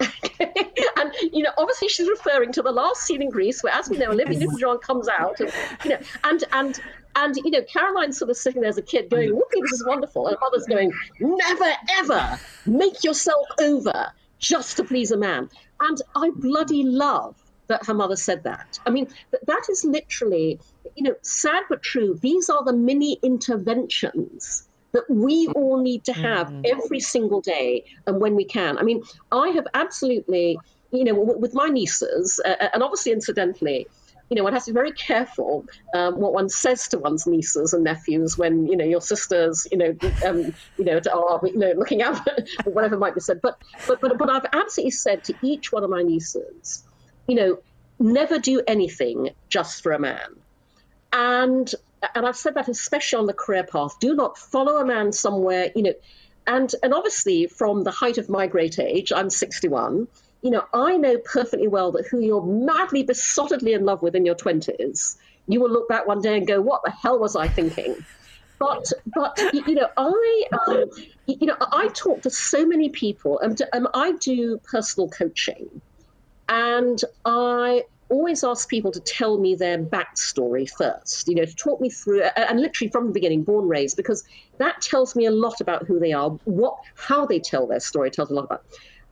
and 0.41 1.13
you 1.33 1.43
know, 1.43 1.51
obviously, 1.59 1.89
she's 1.89 2.09
referring 2.09 2.53
to 2.53 2.63
the 2.63 2.73
last 2.73 3.03
scene 3.03 3.23
in 3.23 3.31
Grease 3.31 3.63
where, 3.63 3.73
as 3.73 3.89
we 3.89 3.99
know, 3.99 4.11
Olivia 4.11 4.39
Newton-John 4.39 4.79
comes 4.79 5.09
out, 5.09 5.41
and 5.41 5.53
you 5.85 5.91
know, 5.91 5.99
and 6.25 6.45
and 6.53 6.81
and 7.17 7.37
you 7.37 7.51
know, 7.51 7.63
Caroline's 7.63 8.19
sort 8.19 8.31
of 8.31 8.37
sitting 8.37 8.63
there 8.63 8.71
as 8.71 8.79
a 8.79 8.83
kid, 8.83 9.11
going, 9.11 9.31
"Whoopie, 9.31 9.63
this 9.63 9.73
is 9.73 9.87
wonderful," 9.87 10.27
and 10.27 10.37
her 10.37 10.41
mother's 10.41 10.67
going, 10.67 10.93
"Never 11.21 11.73
ever 11.99 12.39
make 12.67 13.05
yourself 13.05 13.47
over 13.61 14.13
just 14.39 14.77
to 14.79 14.85
please 14.85 15.11
a 15.11 15.17
man." 15.17 15.51
And 15.81 16.01
I 16.17 16.31
bloody 16.37 16.85
love 16.85 17.37
that 17.67 17.87
her 17.87 17.95
mother 17.95 18.17
said 18.17 18.43
that. 18.45 18.79
I 18.87 18.91
mean, 18.91 19.09
that, 19.31 19.47
that 19.47 19.63
is 19.71 19.85
literally, 19.85 20.61
you 20.97 21.05
know, 21.05 21.15
sad 21.23 21.63
but 21.69 21.83
true. 21.83 22.19
These 22.21 22.51
are 22.51 22.65
the 22.65 22.73
mini 22.73 23.19
interventions 23.23 24.67
that 24.93 25.09
we 25.09 25.49
all 25.49 25.81
need 25.81 26.05
to 26.05 26.13
have 26.13 26.49
mm. 26.49 26.67
every 26.67 27.01
single 27.01 27.41
day 27.41 27.85
and 28.07 28.21
when 28.21 28.35
we 28.35 28.45
can. 28.45 28.79
I 28.79 28.83
mean, 28.83 29.03
I 29.33 29.49
have 29.49 29.67
absolutely, 29.75 30.59
you 30.91 31.05
know, 31.05 31.15
with 31.15 31.55
my 31.55 31.69
nieces, 31.69 32.41
uh, 32.45 32.69
and 32.73 32.83
obviously 32.83 33.13
incidentally, 33.13 33.87
you 34.31 34.37
know, 34.37 34.45
one 34.45 34.53
has 34.53 34.65
to 34.67 34.71
be 34.71 34.75
very 34.75 34.93
careful 34.93 35.67
um, 35.93 36.21
what 36.21 36.33
one 36.33 36.49
says 36.49 36.87
to 36.89 36.99
one's 36.99 37.27
nieces 37.27 37.73
and 37.73 37.83
nephews 37.83 38.39
when, 38.39 38.67
you 38.67 38.77
know, 38.77 38.85
your 38.85 39.01
sisters, 39.01 39.67
you 39.73 39.79
know, 39.79 39.97
um, 40.25 40.55
you 40.79 40.85
know, 40.85 41.01
are, 41.13 41.41
you 41.45 41.59
know, 41.59 41.73
looking 41.73 42.01
out 42.01 42.25
for 42.63 42.71
whatever 42.71 42.97
might 42.97 43.15
be 43.15 43.21
said. 43.21 43.41
But, 43.43 43.61
but, 43.89 44.01
but, 44.01 44.17
but 44.17 44.31
I've 44.31 44.47
absolutely 44.53 44.93
said 44.93 45.25
to 45.25 45.35
each 45.43 45.73
one 45.73 45.83
of 45.83 45.91
my 45.91 46.03
nieces, 46.03 46.85
you 47.27 47.35
know, 47.35 47.59
never 47.99 48.39
do 48.39 48.63
anything 48.69 49.31
just 49.49 49.83
for 49.83 49.91
a 49.93 49.99
man. 49.99 50.37
And 51.13 51.75
and 52.15 52.27
I've 52.27 52.37
said 52.37 52.55
that 52.55 52.69
especially 52.69 53.19
on 53.19 53.27
the 53.27 53.35
career 53.35 53.65
path. 53.65 53.99
Do 54.01 54.15
not 54.15 54.39
follow 54.39 54.77
a 54.77 54.85
man 54.85 55.13
somewhere, 55.13 55.71
you 55.75 55.83
know, 55.83 55.95
and 56.47 56.73
and 56.83 56.95
obviously 56.95 57.47
from 57.47 57.85
the 57.85 57.91
height 57.91 58.19
of 58.19 58.29
my 58.29 58.47
great 58.47 58.79
age, 58.79 59.13
I'm 59.13 59.31
61. 59.31 60.07
You 60.43 60.51
know, 60.51 60.65
I 60.73 60.97
know 60.97 61.19
perfectly 61.19 61.69
well 61.69 61.93
that 61.93 62.07
who 62.07 62.21
you're 62.21 62.45
madly 62.45 63.05
besottedly 63.05 63.75
in 63.75 63.85
love 63.85 64.01
with 64.01 64.17
in 64.17 64.25
your 64.25 64.35
20s, 64.35 65.17
you 65.47 65.61
will 65.61 65.71
look 65.71 65.89
back 65.89 66.07
one 66.07 66.23
day 66.23 66.37
and 66.37 66.47
go, 66.47 66.61
"What 66.61 66.81
the 66.85 66.93
hell 67.03 67.19
was 67.19 67.37
I 67.37 67.49
thinking?" 67.49 67.97
But 68.59 68.85
but 69.15 69.39
you 69.53 69.75
know, 69.75 69.89
I 69.97 70.45
um, 70.67 70.85
you 71.27 71.47
know 71.47 71.57
I 71.61 71.89
talk 71.95 72.23
to 72.23 72.31
so 72.31 72.67
many 72.67 72.89
people, 72.89 73.39
and 73.41 73.61
um, 73.73 73.89
I 73.95 74.13
do 74.13 74.59
personal 74.71 75.09
coaching, 75.09 75.83
and 76.49 77.01
I 77.25 77.85
always 78.11 78.45
ask 78.45 78.69
people 78.69 78.91
to 78.93 79.01
tell 79.01 79.39
me 79.39 79.55
their 79.55 79.79
backstory 79.79 80.69
first, 80.69 81.29
you 81.29 81.35
know, 81.35 81.45
to 81.45 81.55
talk 81.55 81.81
me 81.81 81.89
through, 81.89 82.23
and 82.37 82.61
literally 82.61 82.91
from 82.91 83.07
the 83.07 83.13
beginning, 83.13 83.43
born 83.43 83.69
raised, 83.69 83.97
because 83.97 84.25
that 84.59 84.81
tells 84.83 85.17
me 85.17 85.27
a 85.27 85.31
lot 85.31 85.61
about 85.61 85.87
who 85.87 85.99
they 85.99 86.13
are, 86.13 86.31
what, 86.45 86.77
how 86.97 87.25
they 87.25 87.39
tell 87.39 87.67
their 87.67 87.81
story 87.81 88.11
tells 88.11 88.31
a 88.31 88.35
lot 88.35 88.45
about. 88.45 88.65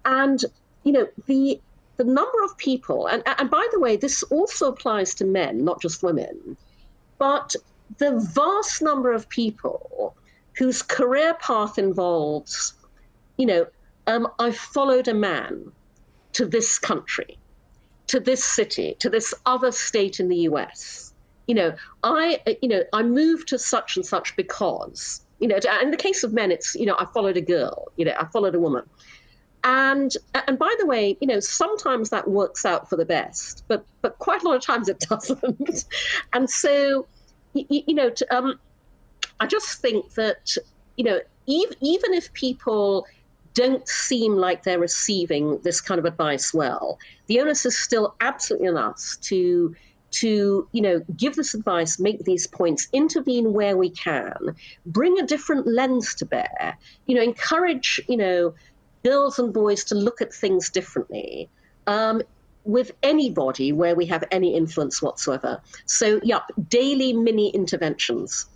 And 0.05 0.45
you 0.85 0.93
know, 0.93 1.09
the 1.27 1.61
the 1.97 2.05
number 2.05 2.43
of 2.45 2.57
people, 2.59 3.07
and 3.07 3.23
and 3.39 3.51
by 3.51 3.67
the 3.73 3.81
way, 3.81 3.97
this 3.97 4.23
also 4.25 4.69
applies 4.69 5.15
to 5.15 5.25
men, 5.25 5.65
not 5.65 5.81
just 5.81 6.03
women, 6.03 6.57
but 7.19 7.55
the 7.99 8.19
vast 8.35 8.83
number 8.83 9.13
of 9.13 9.29
people 9.29 10.15
whose 10.57 10.83
career 10.83 11.35
path 11.41 11.79
involves, 11.79 12.75
you 13.37 13.47
know, 13.47 13.67
um, 14.07 14.29
I 14.39 14.51
followed 14.51 15.09
a 15.09 15.15
man 15.15 15.71
to 16.33 16.45
this 16.45 16.79
country 16.79 17.39
to 18.09 18.21
this 18.21 18.45
city, 18.45 18.97
to 18.99 19.09
this 19.09 19.33
other 19.47 19.71
state 19.71 20.19
in 20.21 20.29
the 20.29 20.37
US. 20.51 21.13
You 21.47 21.55
know, 21.55 21.75
I, 22.03 22.41
you 22.61 22.69
know, 22.69 22.83
I 22.93 23.03
moved 23.03 23.49
to 23.49 23.59
such 23.59 23.97
and 23.97 24.05
such 24.05 24.37
because, 24.37 25.23
you 25.39 25.49
know, 25.49 25.59
in 25.81 25.91
the 25.91 25.97
case 25.97 26.25
of 26.25 26.33
men, 26.33 26.51
it's, 26.51 26.75
you 26.75 26.85
know, 26.85 26.97
I 26.99 27.07
followed 27.07 27.37
a 27.37 27.41
girl, 27.41 27.89
you 27.97 28.05
know, 28.05 28.15
I 28.19 28.27
followed 28.27 28.55
a 28.55 28.61
woman. 28.61 28.85
And 29.65 30.15
and 30.47 30.59
by 30.59 30.73
the 30.79 30.87
way, 30.87 31.17
you 31.21 31.27
know, 31.27 31.41
sometimes 31.41 32.11
that 32.11 32.29
works 32.29 32.65
out 32.65 32.89
for 32.89 32.97
the 32.97 33.05
best, 33.05 33.65
but 33.67 33.85
but 34.03 34.19
quite 34.19 34.43
a 34.43 34.47
lot 34.47 34.57
of 34.57 34.63
times 34.63 34.89
it 34.89 35.01
doesn't. 35.09 35.85
and 36.33 36.49
so, 36.49 37.07
you, 37.55 37.83
you 37.87 37.95
know, 37.95 38.09
to, 38.09 38.37
um, 38.37 38.59
I 39.41 39.47
just 39.47 39.81
think 39.81 40.15
that 40.15 40.57
you 40.97 41.05
know, 41.05 41.21
even 41.47 41.77
even 41.81 42.15
if 42.15 42.33
people 42.35 43.07
don't 43.59 43.89
seem 43.89 44.37
like 44.37 44.63
they're 44.63 44.79
receiving 44.79 45.59
this 45.63 45.81
kind 45.81 45.99
of 45.99 46.05
advice 46.05 46.55
well. 46.55 46.97
The 47.27 47.41
onus 47.41 47.67
is 47.67 47.77
still 47.77 48.15
absolutely 48.21 48.69
on 48.69 48.77
us 48.77 49.19
to 49.23 49.75
to 50.11 50.67
you 50.71 50.81
know 50.81 51.01
give 51.17 51.35
this 51.35 51.55
advice 51.55 51.99
make 51.99 52.21
these 52.25 52.47
points 52.47 52.87
intervene 52.93 53.53
where 53.53 53.77
we 53.77 53.91
can 53.91 54.55
bring 54.87 55.19
a 55.19 55.27
different 55.27 55.67
lens 55.67 56.15
to 56.15 56.25
bear 56.25 56.79
you 57.05 57.15
know 57.15 57.21
encourage 57.21 58.01
you 58.09 58.17
know 58.17 58.55
girls 59.05 59.39
and 59.39 59.53
boys 59.53 59.85
to 59.85 59.95
look 59.95 60.23
at 60.23 60.33
things 60.33 60.71
differently 60.71 61.47
um, 61.87 62.23
with 62.65 62.91
anybody 63.03 63.71
where 63.71 63.95
we 63.95 64.07
have 64.07 64.25
any 64.31 64.57
influence 64.57 65.03
whatsoever 65.03 65.61
so 65.85 66.19
yep 66.23 66.45
daily 66.71 67.13
mini 67.13 67.51
interventions 67.51 68.47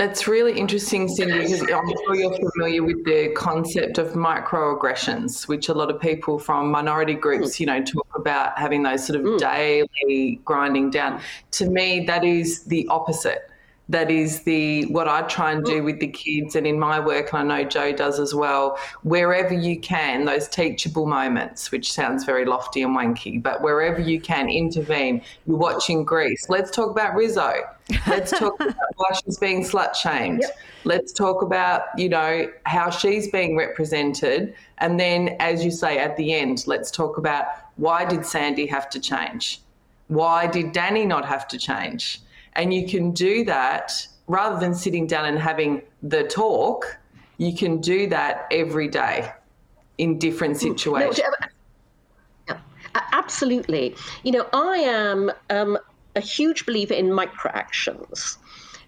that's 0.00 0.26
really 0.26 0.58
interesting, 0.58 1.08
Cindy, 1.08 1.40
because 1.40 1.60
I'm 1.60 1.68
sure 1.68 2.14
you're 2.14 2.50
familiar 2.52 2.82
with 2.82 3.04
the 3.04 3.34
concept 3.36 3.98
of 3.98 4.14
microaggressions, 4.14 5.46
which 5.46 5.68
a 5.68 5.74
lot 5.74 5.90
of 5.90 6.00
people 6.00 6.38
from 6.38 6.70
minority 6.70 7.12
groups, 7.12 7.60
you 7.60 7.66
know, 7.66 7.82
talk 7.82 8.08
about 8.14 8.58
having 8.58 8.82
those 8.82 9.06
sort 9.06 9.20
of 9.20 9.26
mm. 9.26 9.38
daily 9.38 10.40
grinding 10.46 10.88
down. 10.88 11.20
To 11.50 11.68
me, 11.68 12.06
that 12.06 12.24
is 12.24 12.64
the 12.64 12.88
opposite 12.88 13.50
that 13.90 14.08
is 14.08 14.44
the 14.44 14.86
what 14.86 15.08
I 15.08 15.22
try 15.22 15.50
and 15.50 15.64
do 15.64 15.82
with 15.82 15.98
the 15.98 16.06
kids 16.06 16.54
and 16.54 16.64
in 16.64 16.78
my 16.78 17.00
work, 17.00 17.32
and 17.32 17.52
I 17.52 17.62
know 17.62 17.68
Jo 17.68 17.92
does 17.92 18.20
as 18.20 18.32
well. 18.32 18.78
Wherever 19.02 19.52
you 19.52 19.80
can, 19.80 20.24
those 20.24 20.48
teachable 20.48 21.06
moments, 21.06 21.72
which 21.72 21.92
sounds 21.92 22.24
very 22.24 22.44
lofty 22.44 22.82
and 22.82 22.96
wanky, 22.96 23.42
but 23.42 23.62
wherever 23.62 24.00
you 24.00 24.20
can 24.20 24.48
intervene. 24.48 25.22
You're 25.46 25.56
watching 25.56 26.04
Grease. 26.04 26.48
Let's 26.48 26.70
talk 26.70 26.90
about 26.90 27.16
Rizzo. 27.16 27.52
Let's 28.06 28.30
talk 28.30 28.60
about 28.60 28.76
why 28.96 29.08
she's 29.24 29.38
being 29.38 29.64
slut 29.64 29.94
shamed. 29.94 30.40
Yep. 30.42 30.58
Let's 30.84 31.12
talk 31.12 31.42
about 31.42 31.82
you 31.96 32.08
know 32.08 32.50
how 32.64 32.90
she's 32.90 33.28
being 33.28 33.56
represented, 33.56 34.54
and 34.78 34.98
then 34.98 35.36
as 35.40 35.64
you 35.64 35.70
say 35.70 35.98
at 35.98 36.16
the 36.16 36.34
end, 36.34 36.64
let's 36.66 36.90
talk 36.90 37.18
about 37.18 37.46
why 37.76 38.04
did 38.04 38.24
Sandy 38.24 38.66
have 38.66 38.88
to 38.90 39.00
change? 39.00 39.60
Why 40.08 40.46
did 40.46 40.72
Danny 40.72 41.06
not 41.06 41.24
have 41.24 41.46
to 41.48 41.58
change? 41.58 42.20
And 42.54 42.74
you 42.74 42.86
can 42.86 43.12
do 43.12 43.44
that 43.44 44.06
rather 44.26 44.58
than 44.60 44.74
sitting 44.74 45.06
down 45.06 45.26
and 45.26 45.38
having 45.38 45.82
the 46.02 46.24
talk, 46.24 46.98
you 47.38 47.54
can 47.54 47.80
do 47.80 48.06
that 48.08 48.46
every 48.50 48.86
day 48.86 49.32
in 49.98 50.18
different 50.18 50.54
hmm. 50.54 50.68
situations. 50.68 51.20
No, 52.48 52.56
absolutely. 53.12 53.94
You 54.22 54.32
know, 54.32 54.46
I 54.52 54.78
am 54.78 55.32
um, 55.50 55.78
a 56.16 56.20
huge 56.20 56.66
believer 56.66 56.94
in 56.94 57.12
micro 57.12 57.50
actions. 57.52 58.38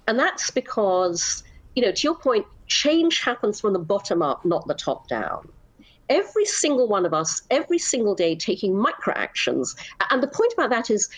And 0.08 0.18
that's 0.18 0.50
because, 0.50 1.44
you 1.74 1.82
know, 1.82 1.92
to 1.92 2.02
your 2.02 2.16
point, 2.16 2.46
change 2.66 3.20
happens 3.20 3.60
from 3.60 3.72
the 3.72 3.78
bottom 3.78 4.22
up, 4.22 4.44
not 4.44 4.66
the 4.66 4.74
top 4.74 5.08
down. 5.08 5.48
Every 6.08 6.44
single 6.44 6.88
one 6.88 7.06
of 7.06 7.14
us, 7.14 7.42
every 7.50 7.78
single 7.78 8.14
day, 8.14 8.34
taking 8.34 8.76
micro 8.76 9.14
actions. 9.14 9.74
And 10.10 10.22
the 10.22 10.28
point 10.28 10.52
about 10.52 10.70
that 10.70 10.90
is 10.90 11.08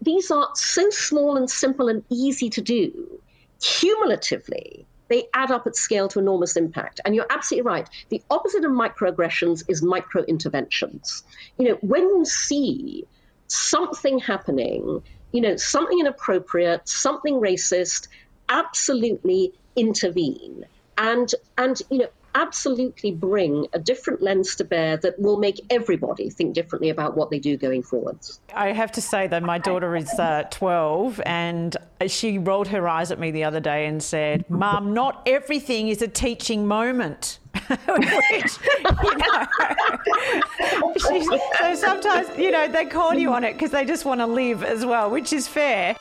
these 0.00 0.30
are 0.30 0.48
so 0.54 0.88
small 0.90 1.36
and 1.36 1.50
simple 1.50 1.88
and 1.88 2.02
easy 2.10 2.48
to 2.50 2.60
do. 2.60 3.20
Cumulatively, 3.60 4.86
they 5.08 5.26
add 5.34 5.50
up 5.50 5.66
at 5.66 5.76
scale 5.76 6.08
to 6.08 6.18
enormous 6.18 6.56
impact. 6.56 7.00
And 7.04 7.14
you're 7.14 7.26
absolutely 7.30 7.68
right. 7.68 7.88
The 8.10 8.22
opposite 8.30 8.64
of 8.64 8.70
microaggressions 8.70 9.64
is 9.68 9.82
micro 9.82 10.22
interventions. 10.24 11.24
You 11.58 11.68
know, 11.68 11.78
when 11.80 12.02
you 12.02 12.24
see 12.24 13.06
something 13.48 14.18
happening, 14.18 15.02
you 15.32 15.40
know, 15.40 15.56
something 15.56 15.98
inappropriate, 15.98 16.88
something 16.88 17.34
racist, 17.34 18.08
absolutely 18.48 19.52
intervene 19.76 20.64
and 20.98 21.34
and 21.56 21.80
you 21.90 21.98
know 21.98 22.08
absolutely 22.34 23.10
bring 23.10 23.66
a 23.72 23.78
different 23.78 24.22
lens 24.22 24.54
to 24.54 24.62
bear 24.62 24.96
that 24.98 25.18
will 25.18 25.38
make 25.38 25.60
everybody 25.70 26.30
think 26.30 26.54
differently 26.54 26.88
about 26.88 27.16
what 27.16 27.30
they 27.30 27.38
do 27.38 27.56
going 27.56 27.82
forwards. 27.82 28.38
I 28.54 28.72
have 28.72 28.92
to 28.92 29.00
say 29.00 29.26
that 29.26 29.42
my 29.42 29.58
daughter 29.58 29.96
is 29.96 30.08
uh, 30.18 30.44
12 30.50 31.20
and 31.26 31.76
she 32.06 32.38
rolled 32.38 32.68
her 32.68 32.86
eyes 32.86 33.10
at 33.10 33.18
me 33.18 33.30
the 33.32 33.42
other 33.44 33.60
day 33.60 33.86
and 33.86 34.00
said, 34.00 34.48
Mum, 34.48 34.94
not 34.94 35.22
everything 35.26 35.88
is 35.88 36.00
a 36.00 36.06
teaching 36.06 36.66
moment. 36.66 37.40
Which, 37.88 38.58
you 38.64 38.82
know, 38.82 39.46
so 41.58 41.74
sometimes, 41.74 42.28
you 42.38 42.50
know, 42.50 42.66
they 42.66 42.86
call 42.86 43.12
you 43.14 43.32
on 43.34 43.44
it 43.44 43.52
because 43.54 43.70
they 43.70 43.84
just 43.84 44.04
want 44.06 44.20
to 44.20 44.26
live 44.26 44.62
as 44.62 44.86
well, 44.86 45.10
which 45.10 45.32
is 45.34 45.46
fair. 45.46 45.94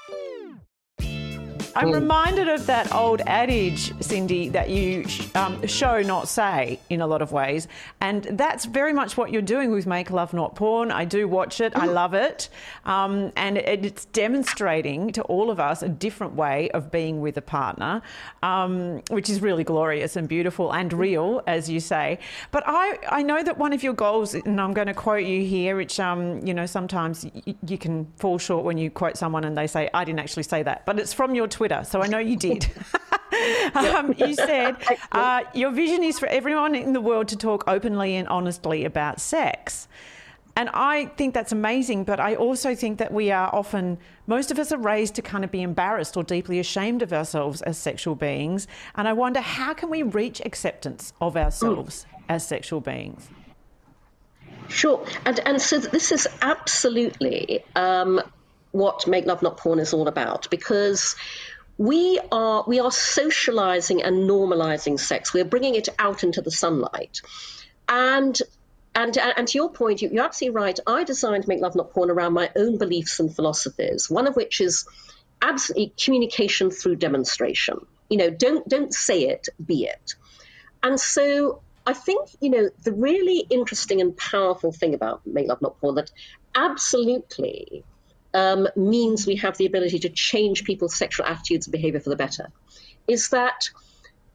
I'm 1.78 1.92
reminded 1.92 2.50
of 2.50 2.66
that 2.66 2.92
old 2.92 3.22
adage, 3.28 3.94
Cindy, 4.02 4.50
that 4.50 4.72
you 4.72 5.06
um, 5.36 5.68
show, 5.68 6.02
not 6.02 6.28
say, 6.28 6.80
in 6.90 7.02
a 7.02 7.08
lot 7.08 7.22
of 7.22 7.32
ways. 7.32 7.68
And 8.02 8.24
that's 8.24 8.66
very 8.66 8.94
much 8.94 9.16
what 9.16 9.32
you're 9.32 9.44
doing 9.44 9.70
with 9.70 9.86
Make 9.86 10.10
Love 10.10 10.34
Not 10.34 10.56
Porn. 10.56 10.90
I 10.90 11.06
do 11.06 11.28
watch 11.28 11.62
it, 11.62 11.76
I 11.76 11.86
love 11.86 12.16
it. 12.16 12.50
Um, 12.86 13.32
and 13.36 13.60
it's 13.60 14.06
demonstrating 14.06 15.12
to 15.12 15.22
all 15.24 15.52
of 15.52 15.60
us 15.60 15.84
a 15.84 15.88
different 15.88 16.34
way 16.34 16.72
of 16.72 16.92
being 16.92 17.22
with 17.22 17.38
a 17.38 17.44
partner, 17.44 18.02
um, 18.42 19.04
which 19.12 19.30
is 19.30 19.40
really 19.40 19.64
glorious 19.64 20.16
and 20.16 20.28
beautiful 20.28 20.74
and 20.74 20.92
real, 20.92 21.44
as 21.46 21.70
you 21.70 21.80
say. 21.80 22.18
But 22.50 22.64
I, 22.66 22.98
I 23.08 23.22
know 23.22 23.44
that 23.44 23.60
one 23.60 23.72
of 23.72 23.84
your 23.84 23.94
goals, 23.94 24.34
and 24.34 24.60
I'm 24.60 24.74
going 24.74 24.88
to 24.88 24.96
quote 24.96 25.26
you 25.26 25.46
here, 25.46 25.76
which, 25.76 26.00
um, 26.00 26.44
you 26.44 26.56
know, 26.56 26.66
sometimes 26.66 27.24
y- 27.46 27.56
you 27.68 27.78
can 27.78 28.12
fall 28.18 28.40
short 28.40 28.66
when 28.66 28.80
you 28.80 28.90
quote 28.90 29.16
someone 29.16 29.44
and 29.44 29.56
they 29.56 29.68
say, 29.68 29.92
I 29.94 30.04
didn't 30.06 30.22
actually 30.22 30.42
say 30.44 30.64
that. 30.64 30.84
But 30.88 30.98
it's 30.98 31.14
from 31.14 31.36
your 31.36 31.48
Twitter 31.48 31.67
Twitter, 31.68 31.84
so 31.84 32.02
I 32.02 32.08
know 32.08 32.20
you 32.20 32.38
did. 32.38 32.70
um, 33.76 34.14
you 34.18 34.34
said 34.34 34.78
uh, 35.12 35.44
your 35.54 35.72
vision 35.72 36.02
is 36.02 36.18
for 36.18 36.28
everyone 36.28 36.76
in 36.76 36.94
the 36.94 37.02
world 37.02 37.28
to 37.28 37.36
talk 37.36 37.66
openly 37.68 38.16
and 38.16 38.28
honestly 38.30 38.86
about 38.86 39.20
sex. 39.20 39.88
And 40.56 40.70
I 40.74 41.08
think 41.18 41.34
that's 41.34 41.52
amazing, 41.52 42.06
but 42.06 42.20
I 42.20 42.36
also 42.36 42.74
think 42.74 42.98
that 42.98 43.14
we 43.14 43.30
are 43.32 43.54
often, 43.54 43.98
most 44.26 44.50
of 44.50 44.58
us 44.58 44.72
are 44.72 44.78
raised 44.78 45.14
to 45.16 45.22
kind 45.22 45.44
of 45.44 45.52
be 45.52 45.62
embarrassed 45.62 46.18
or 46.18 46.24
deeply 46.24 46.58
ashamed 46.60 47.02
of 47.02 47.14
ourselves 47.14 47.62
as 47.62 47.78
sexual 47.78 48.16
beings. 48.16 48.66
And 48.96 49.08
I 49.08 49.14
wonder 49.14 49.42
how 49.42 49.74
can 49.74 49.90
we 49.90 50.02
reach 50.04 50.42
acceptance 50.44 51.14
of 51.22 51.38
ourselves 51.38 52.08
mm. 52.10 52.24
as 52.30 52.48
sexual 52.48 52.80
beings? 52.80 53.30
Sure. 54.70 55.06
And, 55.26 55.40
and 55.46 55.62
so 55.62 55.80
this 55.80 56.12
is 56.12 56.28
absolutely 56.42 57.64
um, 57.76 58.22
what 58.72 59.06
Make 59.06 59.26
Love 59.26 59.42
Not 59.42 59.58
Porn 59.58 59.80
is 59.80 59.94
all 59.94 60.08
about 60.08 60.50
because 60.50 61.16
we 61.78 62.20
are 62.32 62.64
we 62.68 62.80
are 62.80 62.92
socializing 62.92 64.02
and 64.02 64.30
normalizing 64.30 65.00
sex. 65.00 65.34
We're 65.34 65.46
bringing 65.46 65.76
it 65.76 65.90
out 66.00 66.24
into 66.24 66.42
the 66.42 66.52
sunlight, 66.52 67.22
and 67.88 68.40
and 68.96 69.16
and 69.18 69.48
to 69.48 69.58
your 69.58 69.70
point, 69.70 70.02
you, 70.02 70.20
are 70.20 70.26
absolutely 70.26 70.56
right. 70.56 70.80
I 70.88 71.04
designed 71.04 71.48
Make 71.48 71.62
Love 71.62 71.76
Not 71.76 71.92
Porn 71.92 72.10
around 72.10 72.34
my 72.34 72.50
own 72.56 72.78
beliefs 72.78 73.20
and 73.20 73.34
philosophies. 73.34 74.10
One 74.10 74.28
of 74.28 74.36
which 74.36 74.60
is 74.60 74.88
absolutely 75.42 75.94
communication 76.04 76.72
through 76.72 76.96
demonstration. 76.96 77.86
You 78.10 78.18
know, 78.18 78.30
don't 78.32 78.68
don't 78.68 78.94
say 78.94 79.28
it, 79.28 79.48
be 79.64 79.86
it. 79.86 80.16
And 80.82 81.00
so 81.00 81.62
I 81.86 81.94
think 81.94 82.30
you 82.42 82.50
know 82.50 82.70
the 82.84 82.92
really 82.92 83.46
interesting 83.52 84.02
and 84.02 84.18
powerful 84.18 84.72
thing 84.72 84.96
about 84.96 85.22
Make 85.28 85.48
Love 85.48 85.62
Not 85.62 85.80
Porn 85.80 85.96
that 85.96 86.10
absolutely 86.56 87.84
um, 88.34 88.68
means 88.76 89.26
we 89.26 89.36
have 89.36 89.58
the 89.58 89.66
ability 89.66 90.00
to 90.00 90.10
change 90.10 90.64
people's 90.64 90.96
sexual 90.96 91.26
attitudes 91.26 91.68
and 91.68 91.72
behavior 91.72 92.00
for 92.00 92.10
the 92.10 92.16
better 92.16 92.52
is 93.08 93.30
that 93.30 93.70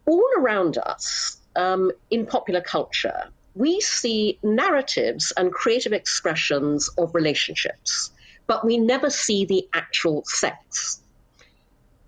all 0.06 0.28
around 0.38 0.78
us 0.78 1.38
um, 1.56 1.92
in 2.10 2.26
popular 2.26 2.60
culture, 2.60 3.28
we 3.54 3.80
see 3.80 4.38
narratives 4.42 5.32
and 5.36 5.52
creative 5.52 5.92
expressions 5.92 6.88
of 6.96 7.14
relationships, 7.14 8.10
but 8.46 8.64
we 8.64 8.78
never 8.78 9.10
see 9.10 9.44
the 9.44 9.68
actual 9.74 10.24
sex. 10.26 11.00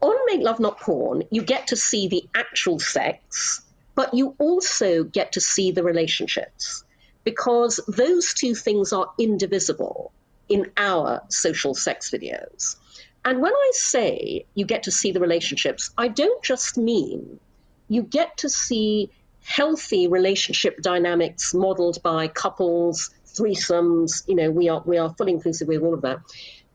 On 0.01 0.15
Make 0.27 0.43
Love 0.43 0.61
Not 0.61 0.81
Porn, 0.81 1.23
you 1.31 1.43
get 1.43 1.67
to 1.69 1.77
see 1.77 2.09
the 2.09 2.25
actual 2.35 2.79
sex, 2.79 3.63
but 3.95 4.13
you 4.15 4.35
also 4.39 5.05
get 5.05 5.33
to 5.33 5.41
see 5.41 5.71
the 5.71 5.83
relationships 5.83 6.85
because 7.25 7.81
those 7.89 8.35
two 8.35 8.55
things 8.55 8.93
are 8.93 9.11
indivisible 9.19 10.13
in 10.49 10.71
our 10.77 11.23
social 11.29 11.75
sex 11.75 12.11
videos. 12.11 12.77
And 13.25 13.41
when 13.41 13.53
I 13.53 13.71
say 13.73 14.45
you 14.55 14.67
get 14.67 14.83
to 14.85 14.91
see 14.91 15.13
the 15.13 15.21
relationships, 15.21 15.91
I 15.97 16.09
don't 16.09 16.43
just 16.43 16.77
mean 16.77 17.41
you 17.89 18.03
get 18.03 18.37
to 18.39 18.49
see 18.49 19.11
healthy 19.43 20.09
relationship 20.09 20.81
dynamics 20.81 21.55
modeled 21.55 22.03
by 22.03 22.29
couples, 22.29 23.11
threesomes, 23.27 24.27
you 24.27 24.35
know, 24.35 24.51
we 24.51 24.69
are 24.69 24.83
we 24.85 24.99
are 24.99 25.15
fully 25.17 25.33
inclusive 25.33 25.69
with 25.69 25.83
all 25.83 25.95
of 25.95 26.03
that. 26.03 26.19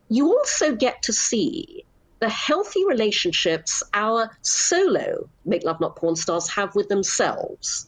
You 0.09 0.29
also 0.29 0.75
get 0.75 1.03
to 1.03 1.13
see 1.13 1.85
the 2.19 2.29
healthy 2.29 2.85
relationships 2.85 3.81
our 3.93 4.29
solo 4.41 5.29
make 5.45 5.63
love 5.63 5.79
not 5.79 5.95
porn 5.95 6.15
stars 6.15 6.49
have 6.49 6.75
with 6.75 6.89
themselves. 6.89 7.87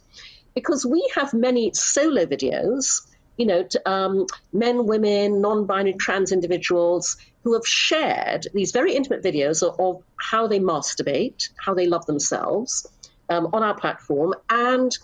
Because 0.56 0.86
we 0.86 1.10
have 1.16 1.34
many 1.34 1.72
solo 1.74 2.26
videos 2.26 3.08
you 3.38 3.46
know, 3.46 3.68
um, 3.86 4.26
men, 4.54 4.86
women, 4.86 5.42
non 5.42 5.66
binary 5.66 5.94
trans 5.94 6.32
individuals 6.32 7.18
who 7.44 7.54
have 7.54 7.66
shared 7.66 8.48
these 8.54 8.72
very 8.72 8.96
intimate 8.96 9.24
videos 9.24 9.64
of, 9.68 9.80
of 9.80 10.04
how 10.18 10.48
they 10.48 10.60
masturbate, 10.60 11.50
how 11.58 11.74
they 11.74 11.88
love 11.88 12.06
themselves 12.06 12.88
um, 13.30 13.48
on 13.54 13.64
our 13.64 13.76
platform. 13.76 14.34
And 14.50 14.96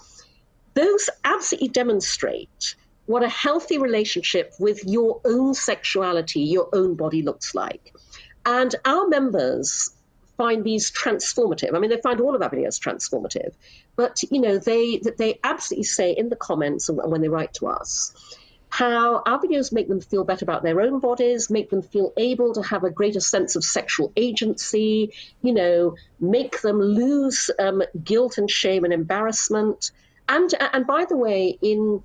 those 0.74 1.10
absolutely 1.24 1.70
demonstrate 1.70 2.76
what 3.08 3.24
a 3.24 3.30
healthy 3.30 3.78
relationship 3.78 4.54
with 4.60 4.84
your 4.86 5.22
own 5.26 5.54
sexuality, 5.54 6.42
your 6.42 6.70
own 6.74 6.96
body 6.96 7.22
looks 7.22 7.56
like. 7.56 7.94
And 8.46 8.76
our 8.86 9.08
members 9.08 9.90
find 10.38 10.64
these 10.64 10.92
transformative. 10.92 11.76
I 11.76 11.80
mean, 11.80 11.90
they 11.90 12.02
find 12.02 12.22
all 12.22 12.36
of 12.36 12.42
our 12.42 12.50
videos 12.50 12.80
transformative, 12.80 13.54
but 13.96 14.22
you 14.30 14.40
know, 14.40 14.58
they 14.58 15.02
they 15.18 15.40
absolutely 15.44 15.84
say 15.84 16.12
in 16.12 16.30
the 16.30 16.36
comments 16.36 16.90
and 16.90 17.00
when 17.04 17.22
they 17.22 17.30
write 17.30 17.54
to 17.56 17.68
us 17.68 18.14
how 18.70 19.24
our 19.26 19.40
videos 19.40 19.72
make 19.72 19.88
them 19.88 20.02
feel 20.02 20.24
better 20.24 20.44
about 20.44 20.62
their 20.64 20.82
own 20.82 21.00
bodies, 21.00 21.50
make 21.50 21.70
them 21.70 21.82
feel 21.82 22.14
able 22.18 22.54
to 22.54 22.62
have 22.62 22.84
a 22.84 22.90
greater 22.90 23.20
sense 23.20 23.56
of 23.56 23.64
sexual 23.64 24.12
agency, 24.16 25.14
you 25.42 25.54
know, 25.54 25.96
make 26.20 26.62
them 26.62 26.80
lose 26.80 27.50
um, 27.60 27.82
guilt 28.04 28.38
and 28.38 28.52
shame 28.52 28.84
and 28.84 28.94
embarrassment, 28.94 29.92
and 30.28 30.54
and 30.74 30.86
by 30.86 31.06
the 31.06 31.16
way, 31.16 31.58
in 31.62 32.04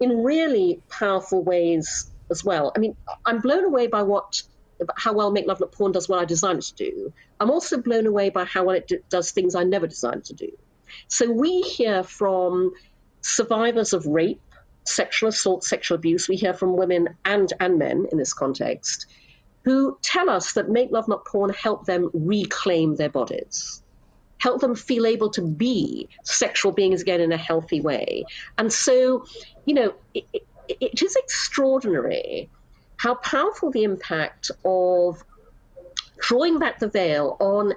in 0.00 0.22
really 0.24 0.82
powerful 0.88 1.42
ways 1.42 2.10
as 2.30 2.44
well. 2.44 2.72
I 2.74 2.80
mean, 2.80 2.96
I'm 3.24 3.40
blown 3.40 3.64
away 3.64 3.86
by 3.86 4.02
what 4.02 4.42
how 4.96 5.12
well 5.12 5.30
Make 5.30 5.46
Love 5.46 5.60
Not 5.60 5.72
Porn 5.72 5.92
does 5.92 6.08
what 6.08 6.20
I 6.20 6.24
designed 6.24 6.58
it 6.58 6.64
to 6.66 6.74
do. 6.74 7.12
I'm 7.40 7.50
also 7.50 7.80
blown 7.80 8.06
away 8.06 8.30
by 8.30 8.44
how 8.44 8.64
well 8.64 8.76
it 8.76 8.90
does 9.08 9.30
things 9.30 9.54
I 9.54 9.64
never 9.64 9.86
designed 9.86 10.24
to 10.24 10.34
do. 10.34 10.50
So 11.08 11.30
we 11.30 11.62
hear 11.62 12.02
from 12.02 12.72
survivors 13.22 13.92
of 13.92 14.06
rape, 14.06 14.40
sexual 14.84 15.30
assault, 15.30 15.64
sexual 15.64 15.96
abuse. 15.96 16.28
We 16.28 16.36
hear 16.36 16.54
from 16.54 16.76
women 16.76 17.08
and, 17.24 17.52
and 17.60 17.78
men 17.78 18.06
in 18.12 18.18
this 18.18 18.32
context 18.32 19.06
who 19.64 19.98
tell 20.02 20.28
us 20.28 20.52
that 20.52 20.68
Make 20.68 20.90
Love 20.90 21.08
Not 21.08 21.24
Porn 21.24 21.50
help 21.50 21.86
them 21.86 22.10
reclaim 22.12 22.96
their 22.96 23.08
bodies, 23.08 23.82
help 24.38 24.60
them 24.60 24.74
feel 24.74 25.06
able 25.06 25.30
to 25.30 25.42
be 25.42 26.08
sexual 26.22 26.70
beings 26.70 27.00
again 27.00 27.20
in 27.20 27.32
a 27.32 27.36
healthy 27.36 27.80
way. 27.80 28.24
And 28.58 28.70
so, 28.70 29.24
you 29.64 29.74
know, 29.74 29.94
it, 30.12 30.24
it, 30.34 30.46
it 30.68 31.02
is 31.02 31.16
extraordinary 31.16 32.50
how 32.96 33.14
powerful 33.16 33.70
the 33.70 33.84
impact 33.84 34.50
of 34.64 35.22
drawing 36.18 36.58
back 36.58 36.78
the 36.78 36.88
veil 36.88 37.36
on 37.40 37.74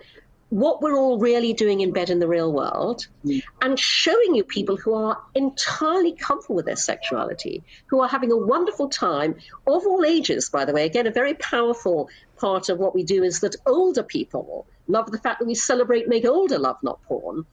what 0.50 0.82
we're 0.82 0.98
all 0.98 1.20
really 1.20 1.52
doing 1.54 1.82
in 1.82 1.92
bed 1.92 2.10
in 2.10 2.20
the 2.20 2.28
real 2.28 2.54
world 2.54 3.06
mm. 3.26 3.44
and 3.62 3.78
showing 3.78 4.34
you 4.34 4.44
people 4.44 4.78
who 4.78 4.94
are 4.94 5.22
entirely 5.36 6.14
comfortable 6.14 6.56
with 6.56 6.66
their 6.66 6.78
sexuality, 6.78 7.64
who 7.88 8.00
are 8.00 8.08
having 8.08 8.32
a 8.32 8.38
wonderful 8.38 8.88
time 8.88 9.36
of 9.66 9.86
all 9.86 10.06
ages, 10.06 10.50
by 10.50 10.64
the 10.64 10.72
way. 10.72 10.86
Again, 10.86 11.06
a 11.06 11.12
very 11.12 11.34
powerful 11.34 12.10
part 12.38 12.70
of 12.70 12.78
what 12.78 12.96
we 12.96 13.04
do 13.04 13.24
is 13.24 13.42
that 13.42 13.58
older 13.66 14.04
people 14.04 14.66
love 14.88 15.12
the 15.12 15.20
fact 15.20 15.40
that 15.40 15.46
we 15.46 15.56
celebrate 15.56 16.08
make 16.08 16.26
older 16.26 16.58
love, 16.58 16.78
not 16.82 17.04
porn. 17.04 17.46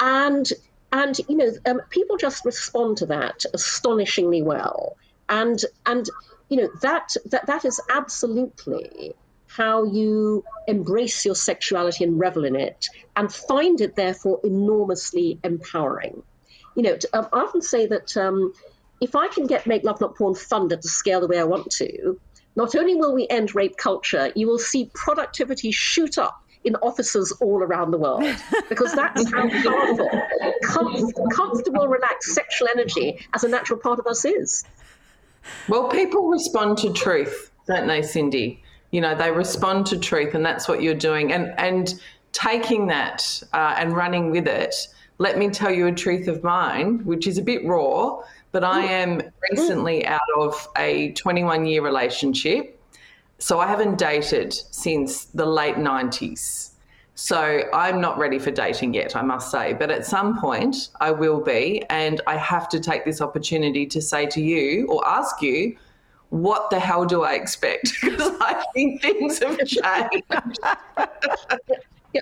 And 0.00 0.50
and 0.92 1.18
you 1.28 1.36
know, 1.36 1.50
um, 1.66 1.80
people 1.88 2.16
just 2.16 2.44
respond 2.44 2.98
to 2.98 3.06
that 3.06 3.44
astonishingly 3.54 4.42
well. 4.42 4.96
And 5.30 5.64
and 5.86 6.08
you 6.54 6.62
know 6.62 6.70
that 6.82 7.08
that 7.26 7.46
that 7.46 7.64
is 7.64 7.80
absolutely 7.90 9.12
how 9.48 9.84
you 9.84 10.44
embrace 10.68 11.24
your 11.24 11.34
sexuality 11.34 12.04
and 12.04 12.18
revel 12.18 12.44
in 12.44 12.54
it 12.54 12.86
and 13.16 13.32
find 13.32 13.80
it 13.80 13.96
therefore 13.96 14.38
enormously 14.44 15.40
empowering 15.42 16.22
you 16.76 16.82
know 16.84 16.96
um, 17.12 17.26
i 17.32 17.40
often 17.40 17.60
say 17.60 17.86
that 17.86 18.16
um, 18.16 18.52
if 19.00 19.16
i 19.16 19.26
can 19.26 19.48
get 19.48 19.66
make 19.66 19.82
love 19.82 20.00
not 20.00 20.16
porn 20.16 20.34
funded 20.34 20.80
to 20.80 20.88
scale 20.88 21.20
the 21.20 21.26
way 21.26 21.40
i 21.40 21.44
want 21.44 21.68
to 21.70 22.16
not 22.56 22.76
only 22.76 22.94
will 22.94 23.14
we 23.14 23.26
end 23.28 23.54
rape 23.54 23.76
culture, 23.76 24.32
you 24.36 24.46
will 24.46 24.58
see 24.58 24.90
productivity 24.94 25.72
shoot 25.72 26.18
up 26.18 26.40
in 26.62 26.76
offices 26.76 27.36
all 27.40 27.62
around 27.62 27.90
the 27.90 27.98
world 27.98 28.24
because 28.68 28.94
that's 28.94 29.30
how 29.32 29.48
powerful 29.48 30.08
com- 30.62 31.10
comfortable, 31.30 31.88
relaxed 31.88 32.32
sexual 32.32 32.68
energy 32.68 33.18
as 33.34 33.44
a 33.44 33.48
natural 33.48 33.78
part 33.78 33.98
of 33.98 34.06
us 34.06 34.24
is. 34.24 34.64
Well, 35.68 35.88
people 35.88 36.28
respond 36.28 36.78
to 36.78 36.92
truth, 36.92 37.50
don't 37.66 37.86
they, 37.86 38.02
Cindy? 38.02 38.62
You 38.90 39.00
know, 39.00 39.14
they 39.14 39.30
respond 39.30 39.86
to 39.86 39.98
truth, 39.98 40.34
and 40.34 40.44
that's 40.44 40.68
what 40.68 40.82
you're 40.82 40.94
doing. 40.94 41.32
And 41.32 41.58
and 41.58 41.94
taking 42.34 42.88
that 42.88 43.42
uh, 43.52 43.74
and 43.78 43.96
running 43.96 44.30
with 44.30 44.46
it. 44.46 44.74
Let 45.18 45.38
me 45.38 45.48
tell 45.48 45.70
you 45.70 45.86
a 45.86 45.92
truth 45.92 46.28
of 46.28 46.42
mine, 46.42 47.04
which 47.04 47.26
is 47.26 47.38
a 47.38 47.42
bit 47.42 47.64
raw, 47.64 48.20
but 48.52 48.64
I 48.64 48.82
am 48.82 49.22
recently 49.50 50.04
out 50.04 50.20
of 50.36 50.68
a 50.76 51.12
21 51.12 51.64
year 51.64 51.82
relationship. 51.82 52.80
So 53.38 53.60
I 53.60 53.66
haven't 53.66 53.98
dated 53.98 54.52
since 54.52 55.26
the 55.26 55.46
late 55.46 55.76
90s. 55.76 56.73
So 57.16 57.62
I'm 57.72 58.00
not 58.00 58.18
ready 58.18 58.38
for 58.38 58.50
dating 58.50 58.94
yet, 58.94 59.14
I 59.14 59.22
must 59.22 59.50
say. 59.50 59.72
But 59.72 59.90
at 59.90 60.04
some 60.04 60.40
point, 60.40 60.88
I 61.00 61.12
will 61.12 61.40
be. 61.40 61.84
And 61.88 62.20
I 62.26 62.36
have 62.36 62.68
to 62.70 62.80
take 62.80 63.04
this 63.04 63.20
opportunity 63.20 63.86
to 63.86 64.02
say 64.02 64.26
to 64.26 64.40
you 64.40 64.86
or 64.88 65.06
ask 65.06 65.40
you, 65.40 65.76
what 66.30 66.70
the 66.70 66.80
hell 66.80 67.04
do 67.04 67.22
I 67.22 67.34
expect? 67.34 67.92
Because 68.02 68.32
I 68.40 68.64
think 68.74 69.00
things 69.00 69.38
have 69.38 69.58
changed. 69.58 69.82
yeah. 72.12 72.20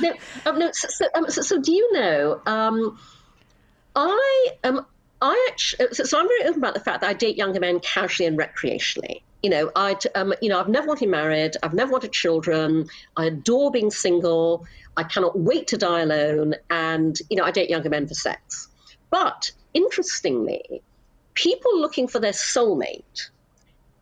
No, 0.00 0.12
um, 0.44 0.58
no, 0.58 0.70
so, 0.72 1.06
um, 1.14 1.30
so, 1.30 1.40
so, 1.40 1.58
do 1.60 1.72
you 1.72 1.92
know? 1.94 2.42
Um, 2.46 2.98
I 3.96 4.48
am. 4.64 4.84
I 5.22 5.48
actually, 5.50 5.94
so, 5.94 6.18
I'm 6.18 6.28
very 6.28 6.44
open 6.44 6.58
about 6.58 6.74
the 6.74 6.80
fact 6.80 7.00
that 7.00 7.08
I 7.08 7.14
date 7.14 7.36
younger 7.36 7.60
men 7.60 7.80
casually 7.80 8.26
and 8.26 8.38
recreationally. 8.38 9.22
You 9.44 9.50
know, 9.50 9.70
I, 9.76 9.94
um, 10.14 10.32
you 10.40 10.48
know, 10.48 10.58
I've 10.58 10.70
never 10.70 10.86
wanted 10.86 11.10
married. 11.10 11.58
I've 11.62 11.74
never 11.74 11.92
wanted 11.92 12.12
children. 12.12 12.88
I 13.14 13.26
adore 13.26 13.70
being 13.70 13.90
single. 13.90 14.64
I 14.96 15.02
cannot 15.02 15.38
wait 15.38 15.66
to 15.66 15.76
die 15.76 16.00
alone. 16.00 16.54
And 16.70 17.18
you 17.28 17.36
know, 17.36 17.44
I 17.44 17.50
date 17.50 17.68
younger 17.68 17.90
men 17.90 18.06
for 18.06 18.14
sex. 18.14 18.68
But 19.10 19.52
interestingly, 19.74 20.80
people 21.34 21.78
looking 21.78 22.08
for 22.08 22.20
their 22.20 22.32
soulmate 22.32 23.28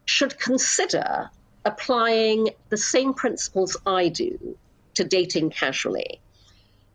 should 0.04 0.38
consider 0.38 1.28
applying 1.64 2.50
the 2.68 2.76
same 2.76 3.12
principles 3.12 3.76
I 3.84 4.10
do 4.10 4.56
to 4.94 5.02
dating 5.02 5.50
casually. 5.50 6.20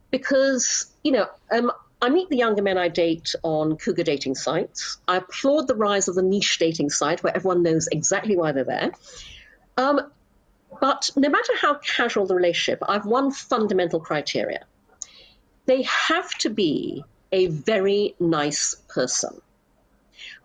Because, 0.10 0.94
you 1.04 1.12
know, 1.12 1.28
um, 1.52 1.74
I 2.02 2.10
meet 2.10 2.30
the 2.30 2.38
younger 2.38 2.62
men 2.62 2.78
I 2.78 2.90
date 2.90 3.34
on 3.44 3.78
cougar 3.78 4.04
dating 4.04 4.36
sites. 4.36 5.00
I 5.08 5.18
applaud 5.18 5.68
the 5.68 5.76
rise 5.76 6.08
of 6.08 6.16
the 6.16 6.22
niche 6.22 6.60
dating 6.60 6.92
site 6.92 7.24
where 7.24 7.36
everyone 7.36 7.64
knows 7.64 7.88
exactly 7.92 8.38
why 8.38 8.52
they're 8.52 8.64
there. 8.64 8.92
Um, 9.78 10.12
but 10.80 11.10
no 11.16 11.30
matter 11.30 11.54
how 11.60 11.76
casual 11.76 12.28
the 12.28 12.36
relationship, 12.36 12.84
I've 12.88 13.06
one 13.06 13.32
fundamental 13.32 14.00
criteria. 14.00 14.66
They 15.66 15.84
have 15.84 16.30
to 16.40 16.50
be 16.50 17.04
a 17.32 17.48
very 17.48 18.16
nice 18.20 18.76
person. 18.90 19.42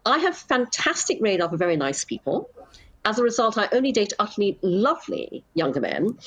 I 0.04 0.18
have 0.18 0.36
fantastic 0.36 1.18
radar 1.20 1.48
for 1.48 1.56
very 1.56 1.76
nice 1.76 2.04
people. 2.04 2.50
As 3.04 3.18
a 3.18 3.22
result, 3.22 3.58
I 3.58 3.68
only 3.72 3.92
date 3.92 4.12
utterly 4.18 4.58
lovely 4.62 5.44
younger 5.54 5.80
men. 5.80 6.18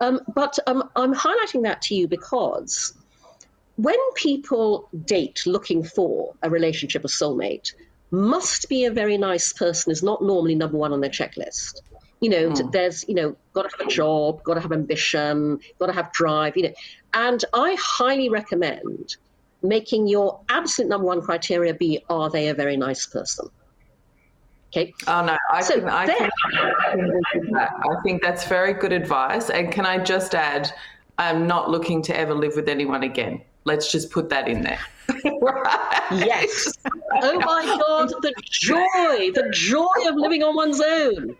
Um, 0.00 0.20
but 0.34 0.58
um, 0.66 0.88
I'm 0.96 1.14
highlighting 1.14 1.62
that 1.62 1.82
to 1.82 1.94
you 1.94 2.08
because 2.08 2.94
when 3.76 3.98
people 4.14 4.88
date 5.04 5.42
looking 5.46 5.82
for 5.84 6.34
a 6.42 6.50
relationship, 6.50 7.04
a 7.04 7.08
soulmate, 7.08 7.72
must 8.10 8.68
be 8.68 8.84
a 8.84 8.90
very 8.90 9.16
nice 9.16 9.52
person 9.52 9.90
is 9.90 10.02
not 10.02 10.22
normally 10.22 10.54
number 10.54 10.76
one 10.76 10.92
on 10.92 11.00
their 11.00 11.10
checklist. 11.10 11.80
You 12.20 12.30
know, 12.30 12.50
mm. 12.50 12.72
there's, 12.72 13.08
you 13.08 13.14
know, 13.14 13.36
got 13.52 13.68
to 13.68 13.76
have 13.76 13.88
a 13.88 13.90
job, 13.90 14.42
got 14.44 14.54
to 14.54 14.60
have 14.60 14.70
ambition, 14.70 15.58
got 15.78 15.86
to 15.86 15.92
have 15.92 16.12
drive, 16.12 16.56
you 16.56 16.64
know. 16.64 16.74
And 17.14 17.44
I 17.52 17.76
highly 17.80 18.28
recommend 18.28 19.16
making 19.62 20.08
your 20.08 20.40
absolute 20.48 20.88
number 20.88 21.06
one 21.06 21.22
criteria 21.22 21.74
be 21.74 22.04
are 22.10 22.30
they 22.30 22.48
a 22.48 22.54
very 22.54 22.76
nice 22.76 23.06
person? 23.06 23.48
Okay. 24.68 24.94
Oh 25.06 25.24
no, 25.24 25.36
I 25.50 25.60
so 25.62 25.80
can, 25.80 25.88
I, 25.88 26.06
can, 26.06 26.30
I, 27.56 28.02
think 28.02 28.22
that's 28.22 28.46
very 28.46 28.72
good 28.72 28.92
advice. 28.92 29.50
And 29.50 29.70
can 29.70 29.84
I 29.84 29.98
just 29.98 30.34
add, 30.34 30.72
I'm 31.18 31.46
not 31.46 31.70
looking 31.70 32.02
to 32.02 32.16
ever 32.16 32.34
live 32.34 32.56
with 32.56 32.68
anyone 32.68 33.02
again. 33.02 33.42
Let's 33.64 33.90
just 33.92 34.10
put 34.10 34.28
that 34.30 34.48
in 34.48 34.62
there. 34.62 34.80
right. 35.40 36.02
Yes. 36.12 36.72
Oh 37.22 37.38
my 37.40 37.64
God, 37.64 38.08
the 38.22 38.34
joy, 38.42 39.30
the 39.34 39.48
joy 39.52 40.08
of 40.08 40.16
living 40.16 40.42
on 40.42 40.56
one's 40.56 40.80
own. 40.80 41.36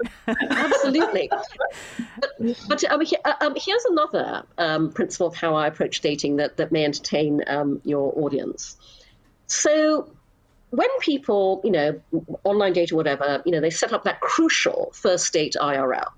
Absolutely. 0.51 1.31
But, 1.31 2.31
but 2.69 2.85
um, 2.85 3.03
uh, 3.25 3.33
um, 3.41 3.55
here's 3.57 3.85
another 3.87 4.45
um, 4.59 4.93
principle 4.93 5.27
of 5.29 5.35
how 5.35 5.55
I 5.55 5.67
approach 5.67 6.01
dating 6.01 6.37
that, 6.37 6.57
that 6.57 6.73
may 6.73 6.85
entertain 6.85 7.43
um, 7.47 7.81
your 7.85 8.13
audience. 8.17 8.77
So 9.47 10.13
when 10.71 10.89
people, 11.01 11.61
you 11.65 11.71
know, 11.71 12.01
online 12.45 12.73
date 12.73 12.93
or 12.93 12.97
whatever, 12.97 13.43
you 13.45 13.53
know, 13.53 13.61
they 13.61 13.71
set 13.71 13.93
up 13.93 14.05
that 14.05 14.21
crucial 14.21 14.91
first 14.95 15.33
date 15.33 15.55
IRL, 15.61 16.09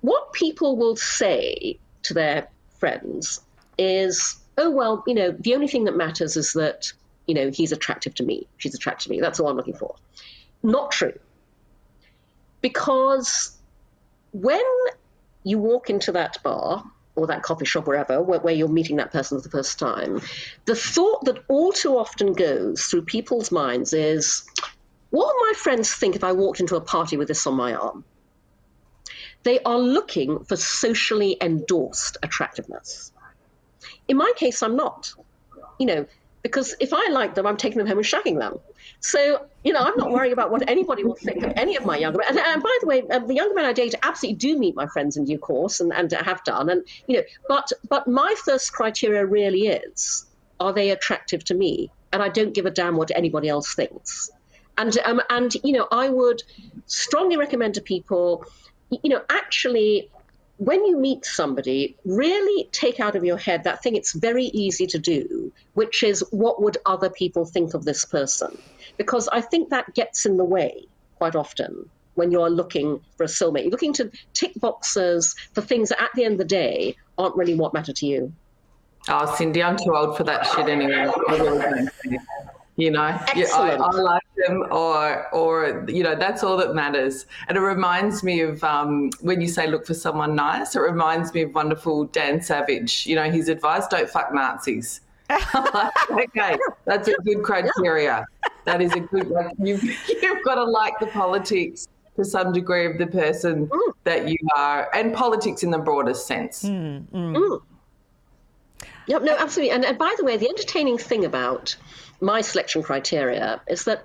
what 0.00 0.32
people 0.32 0.76
will 0.76 0.96
say 0.96 1.78
to 2.04 2.14
their 2.14 2.48
friends 2.78 3.40
is, 3.76 4.36
oh, 4.58 4.70
well, 4.70 5.02
you 5.06 5.14
know, 5.14 5.30
the 5.30 5.54
only 5.54 5.68
thing 5.68 5.84
that 5.84 5.96
matters 5.96 6.36
is 6.36 6.52
that, 6.52 6.92
you 7.26 7.34
know, 7.34 7.50
he's 7.50 7.72
attractive 7.72 8.14
to 8.16 8.24
me. 8.24 8.46
She's 8.58 8.74
attractive 8.74 9.04
to 9.04 9.10
me. 9.10 9.20
That's 9.20 9.40
all 9.40 9.48
I'm 9.48 9.56
looking 9.56 9.74
for. 9.74 9.94
Not 10.62 10.90
true. 10.90 11.18
Because 12.60 13.56
when 14.32 14.60
you 15.44 15.58
walk 15.58 15.88
into 15.88 16.12
that 16.12 16.42
bar 16.42 16.84
or 17.14 17.26
that 17.28 17.42
coffee 17.42 17.64
shop, 17.64 17.86
wherever, 17.86 18.20
where, 18.20 18.40
where, 18.40 18.54
you're 18.54 18.68
meeting 18.68 18.96
that 18.96 19.12
person 19.12 19.38
for 19.38 19.42
the 19.42 19.50
first 19.50 19.78
time, 19.78 20.20
the 20.64 20.74
thought 20.74 21.24
that 21.24 21.42
all 21.48 21.72
too 21.72 21.96
often 21.96 22.32
goes 22.32 22.82
through 22.84 23.02
people's 23.02 23.52
minds 23.52 23.92
is, 23.92 24.44
what 25.10 25.26
would 25.26 25.48
my 25.48 25.54
friends 25.56 25.92
think 25.94 26.16
if 26.16 26.24
I 26.24 26.32
walked 26.32 26.60
into 26.60 26.76
a 26.76 26.80
party 26.80 27.16
with 27.16 27.28
this 27.28 27.46
on 27.46 27.54
my 27.54 27.74
arm? 27.74 28.04
They 29.44 29.60
are 29.60 29.78
looking 29.78 30.44
for 30.44 30.56
socially 30.56 31.36
endorsed 31.40 32.16
attractiveness. 32.22 33.12
In 34.08 34.16
my 34.16 34.32
case, 34.36 34.62
I'm 34.62 34.76
not. 34.76 35.12
You 35.78 35.86
know, 35.86 36.06
because 36.42 36.74
if 36.80 36.92
I 36.92 37.08
like 37.10 37.34
them, 37.34 37.46
I'm 37.46 37.56
taking 37.56 37.78
them 37.78 37.86
home 37.86 37.98
and 37.98 38.06
shagging 38.06 38.38
them. 38.38 38.58
So, 39.00 39.46
you 39.64 39.72
know, 39.72 39.80
I'm 39.80 39.96
not 39.96 40.10
worrying 40.10 40.32
about 40.32 40.50
what 40.50 40.68
anybody 40.68 41.04
will 41.04 41.14
think 41.14 41.44
of 41.44 41.52
any 41.56 41.76
of 41.76 41.84
my 41.84 41.96
younger 41.96 42.18
men. 42.18 42.28
And, 42.30 42.38
and 42.38 42.62
by 42.62 42.78
the 42.80 42.86
way, 42.86 43.02
um, 43.08 43.26
the 43.26 43.34
younger 43.34 43.54
men 43.54 43.64
I 43.64 43.72
date 43.72 43.94
absolutely 44.02 44.36
do 44.36 44.58
meet 44.58 44.74
my 44.74 44.86
friends 44.86 45.16
in 45.16 45.24
due 45.24 45.38
course 45.38 45.80
and, 45.80 45.92
and 45.92 46.10
have 46.12 46.42
done. 46.44 46.68
And, 46.68 46.84
you 47.06 47.16
know, 47.16 47.22
but, 47.48 47.70
but 47.88 48.08
my 48.08 48.34
first 48.44 48.72
criteria 48.72 49.24
really 49.26 49.68
is, 49.68 50.26
are 50.58 50.72
they 50.72 50.90
attractive 50.90 51.44
to 51.44 51.54
me? 51.54 51.90
And 52.12 52.22
I 52.22 52.28
don't 52.28 52.54
give 52.54 52.66
a 52.66 52.70
damn 52.70 52.96
what 52.96 53.10
anybody 53.14 53.48
else 53.48 53.74
thinks. 53.74 54.30
And, 54.78 54.96
um, 55.04 55.20
and 55.30 55.54
you 55.62 55.72
know, 55.72 55.88
I 55.90 56.08
would 56.08 56.42
strongly 56.86 57.36
recommend 57.36 57.74
to 57.74 57.82
people, 57.82 58.44
you 58.90 59.10
know, 59.10 59.22
actually 59.28 60.08
when 60.58 60.84
you 60.84 60.98
meet 60.98 61.24
somebody, 61.24 61.96
really 62.04 62.68
take 62.72 63.00
out 63.00 63.14
of 63.14 63.24
your 63.24 63.36
head 63.36 63.64
that 63.64 63.82
thing 63.82 63.94
it's 63.94 64.12
very 64.12 64.46
easy 64.46 64.86
to 64.88 64.98
do, 64.98 65.52
which 65.74 66.02
is 66.02 66.24
what 66.30 66.60
would 66.60 66.76
other 66.84 67.08
people 67.08 67.44
think 67.44 67.74
of 67.74 67.84
this 67.84 68.04
person? 68.04 68.58
Because 68.96 69.28
I 69.28 69.40
think 69.40 69.70
that 69.70 69.94
gets 69.94 70.26
in 70.26 70.36
the 70.36 70.44
way 70.44 70.86
quite 71.16 71.36
often 71.36 71.88
when 72.14 72.32
you're 72.32 72.50
looking 72.50 73.00
for 73.16 73.22
a 73.22 73.26
soulmate. 73.26 73.62
You're 73.62 73.70
looking 73.70 73.92
to 73.94 74.10
tick 74.34 74.52
boxes 74.56 75.36
for 75.54 75.60
things 75.60 75.90
that 75.90 76.02
at 76.02 76.10
the 76.16 76.24
end 76.24 76.32
of 76.32 76.38
the 76.38 76.44
day 76.44 76.96
aren't 77.16 77.36
really 77.36 77.54
what 77.54 77.72
matter 77.72 77.92
to 77.92 78.06
you. 78.06 78.32
Oh, 79.08 79.32
Cindy, 79.36 79.62
I'm 79.62 79.76
too 79.76 79.94
old 79.94 80.16
for 80.16 80.24
that 80.24 80.44
shit 80.46 80.68
anyway. 80.68 81.08
You 82.78 82.92
know, 82.92 83.08
yeah, 83.34 83.46
I, 83.54 83.70
I, 83.74 83.90
like 83.90 84.22
them, 84.46 84.64
or 84.70 85.28
or 85.34 85.84
you 85.88 86.02
know, 86.02 86.14
that's 86.14 86.42
all 86.42 86.56
that 86.56 86.74
matters. 86.74 87.26
And 87.48 87.56
it 87.56 87.60
reminds 87.60 88.22
me 88.22 88.40
of 88.40 88.62
um, 88.64 89.10
when 89.20 89.40
you 89.40 89.48
say 89.48 89.66
look 89.66 89.86
for 89.86 89.94
someone 89.94 90.34
nice. 90.34 90.74
It 90.76 90.80
reminds 90.80 91.34
me 91.34 91.42
of 91.42 91.54
wonderful 91.54 92.04
Dan 92.04 92.40
Savage. 92.40 93.06
You 93.06 93.16
know, 93.16 93.30
his 93.30 93.48
advice: 93.48 93.86
don't 93.88 94.08
fuck 94.08 94.32
Nazis. 94.32 95.00
okay, 96.10 96.56
that's 96.84 97.08
a 97.08 97.14
good 97.24 97.42
criteria. 97.42 98.24
That 98.64 98.80
is 98.80 98.92
a 98.92 99.00
good. 99.00 99.28
Like, 99.28 99.54
you've 99.58 99.82
you've 99.82 100.44
got 100.44 100.56
to 100.56 100.64
like 100.64 100.98
the 101.00 101.06
politics 101.06 101.88
to 102.16 102.24
some 102.24 102.52
degree 102.52 102.86
of 102.86 102.98
the 102.98 103.06
person 103.06 103.66
mm. 103.66 103.92
that 104.04 104.28
you 104.28 104.38
are, 104.56 104.88
and 104.94 105.14
politics 105.14 105.62
in 105.62 105.70
the 105.70 105.78
broadest 105.78 106.26
sense. 106.26 106.64
Mm, 106.64 107.06
mm. 107.12 107.36
Mm. 107.36 107.62
Yep, 109.06 109.22
no, 109.22 109.36
absolutely. 109.38 109.74
And, 109.74 109.84
and 109.84 109.96
by 109.96 110.14
the 110.18 110.24
way, 110.24 110.36
the 110.36 110.48
entertaining 110.48 110.98
thing 110.98 111.24
about 111.24 111.74
my 112.20 112.40
selection 112.40 112.82
criteria 112.82 113.60
is 113.66 113.84
that 113.84 114.04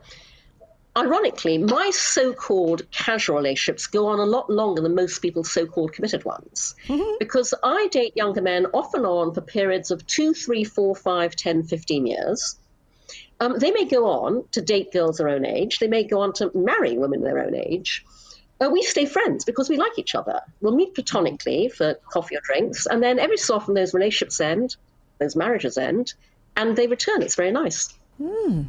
ironically, 0.96 1.58
my 1.58 1.90
so 1.92 2.34
called 2.34 2.90
casual 2.92 3.38
relationships 3.38 3.88
go 3.88 4.08
on 4.08 4.20
a 4.20 4.26
lot 4.26 4.50
longer 4.50 4.82
than 4.82 4.96
most 4.96 5.20
people's 5.20 5.52
so 5.52 5.66
called 5.66 5.94
committed 5.94 6.24
ones. 6.26 6.76
Mm-hmm. 6.88 7.16
Because 7.20 7.54
I 7.64 7.88
date 7.92 8.16
younger 8.16 8.42
men 8.42 8.68
off 8.74 8.94
and 8.94 9.06
on 9.06 9.34
for 9.34 9.42
periods 9.42 9.92
of 9.92 10.06
two, 10.08 10.34
three, 10.34 10.64
four, 10.64 10.96
five, 10.96 11.36
10, 11.36 11.64
15 11.64 12.06
years. 12.06 12.58
Um, 13.40 13.60
they 13.60 13.72
may 13.72 13.86
go 13.86 14.06
on 14.06 14.46
to 14.52 14.62
date 14.62 14.92
girls 14.92 15.18
their 15.18 15.30
own 15.30 15.46
age, 15.46 15.80
they 15.80 15.88
may 15.88 16.04
go 16.04 16.22
on 16.22 16.34
to 16.34 16.52
marry 16.54 16.98
women 16.98 17.22
their 17.22 17.40
own 17.40 17.56
age. 17.56 18.06
uh, 18.62 18.70
we 18.70 18.82
stay 18.84 19.06
friends 19.06 19.44
because 19.44 19.70
we 19.70 19.78
like 19.78 19.98
each 19.98 20.16
other. 20.16 20.40
We'll 20.62 20.76
meet 20.76 20.94
platonically 20.94 21.70
for 21.70 21.96
coffee 22.12 22.38
or 22.38 22.42
drinks, 22.44 22.86
and 22.86 23.02
then 23.02 23.20
every 23.20 23.38
so 23.38 23.56
often 23.56 23.74
those 23.74 23.94
relationships 23.94 24.40
end, 24.40 24.76
those 25.20 25.36
marriages 25.36 25.78
end, 25.78 26.14
and 26.56 26.76
they 26.78 26.88
return. 26.88 27.22
It's 27.22 27.36
very 27.36 27.52
nice. 27.52 27.94
Mm. 28.22 28.68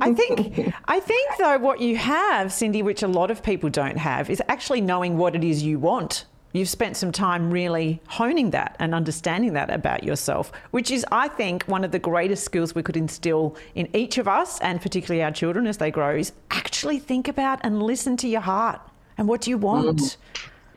I 0.00 0.12
think 0.12 0.74
I 0.86 1.00
think 1.00 1.30
though 1.38 1.58
what 1.58 1.80
you 1.80 1.96
have, 1.96 2.52
Cindy, 2.52 2.82
which 2.82 3.02
a 3.02 3.08
lot 3.08 3.30
of 3.30 3.42
people 3.42 3.70
don't 3.70 3.96
have, 3.96 4.28
is 4.28 4.42
actually 4.48 4.80
knowing 4.80 5.16
what 5.16 5.34
it 5.34 5.42
is 5.42 5.62
you 5.62 5.78
want. 5.78 6.26
You've 6.52 6.68
spent 6.68 6.96
some 6.96 7.10
time 7.10 7.50
really 7.50 8.00
honing 8.06 8.50
that 8.50 8.76
and 8.78 8.94
understanding 8.94 9.54
that 9.54 9.70
about 9.70 10.04
yourself, 10.04 10.52
which 10.70 10.92
is, 10.92 11.04
I 11.10 11.26
think, 11.26 11.64
one 11.64 11.82
of 11.82 11.90
the 11.90 11.98
greatest 11.98 12.44
skills 12.44 12.76
we 12.76 12.82
could 12.84 12.96
instill 12.96 13.56
in 13.74 13.88
each 13.92 14.18
of 14.18 14.28
us, 14.28 14.60
and 14.60 14.80
particularly 14.80 15.24
our 15.24 15.32
children 15.32 15.66
as 15.66 15.78
they 15.78 15.90
grow, 15.90 16.14
is 16.14 16.32
actually 16.52 17.00
think 17.00 17.26
about 17.26 17.58
and 17.64 17.82
listen 17.82 18.16
to 18.18 18.28
your 18.28 18.42
heart 18.42 18.80
and 19.18 19.26
what 19.26 19.40
do 19.40 19.50
you 19.50 19.58
want. 19.58 19.98
Mm. 19.98 20.16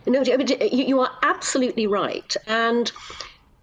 No, 0.08 0.24
you 0.24 1.00
are 1.00 1.12
absolutely 1.22 1.86
right, 1.86 2.36
and 2.48 2.92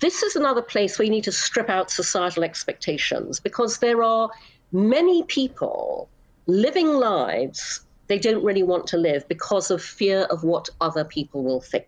this 0.01 0.23
is 0.23 0.37
another 0.37 0.63
place 0.63 0.99
where 0.99 1.05
you 1.05 1.11
need 1.11 1.25
to 1.25 1.33
strip 1.33 1.69
out 1.69 1.91
societal 1.91 2.45
expectations 2.45 3.41
because 3.41 3.79
there 3.79 4.03
are 4.03 4.31
many 4.73 5.23
people 5.25 6.09
living 6.47 6.89
lives 6.89 7.81
they 8.07 8.19
don't 8.19 8.45
really 8.45 8.63
want 8.63 8.87
to 8.89 8.97
live 8.97 9.27
because 9.29 9.71
of 9.71 9.83
fear 9.83 10.23
of 10.23 10.45
what 10.45 10.69
other 10.81 11.05
people 11.05 11.43
will 11.43 11.61
think. 11.61 11.87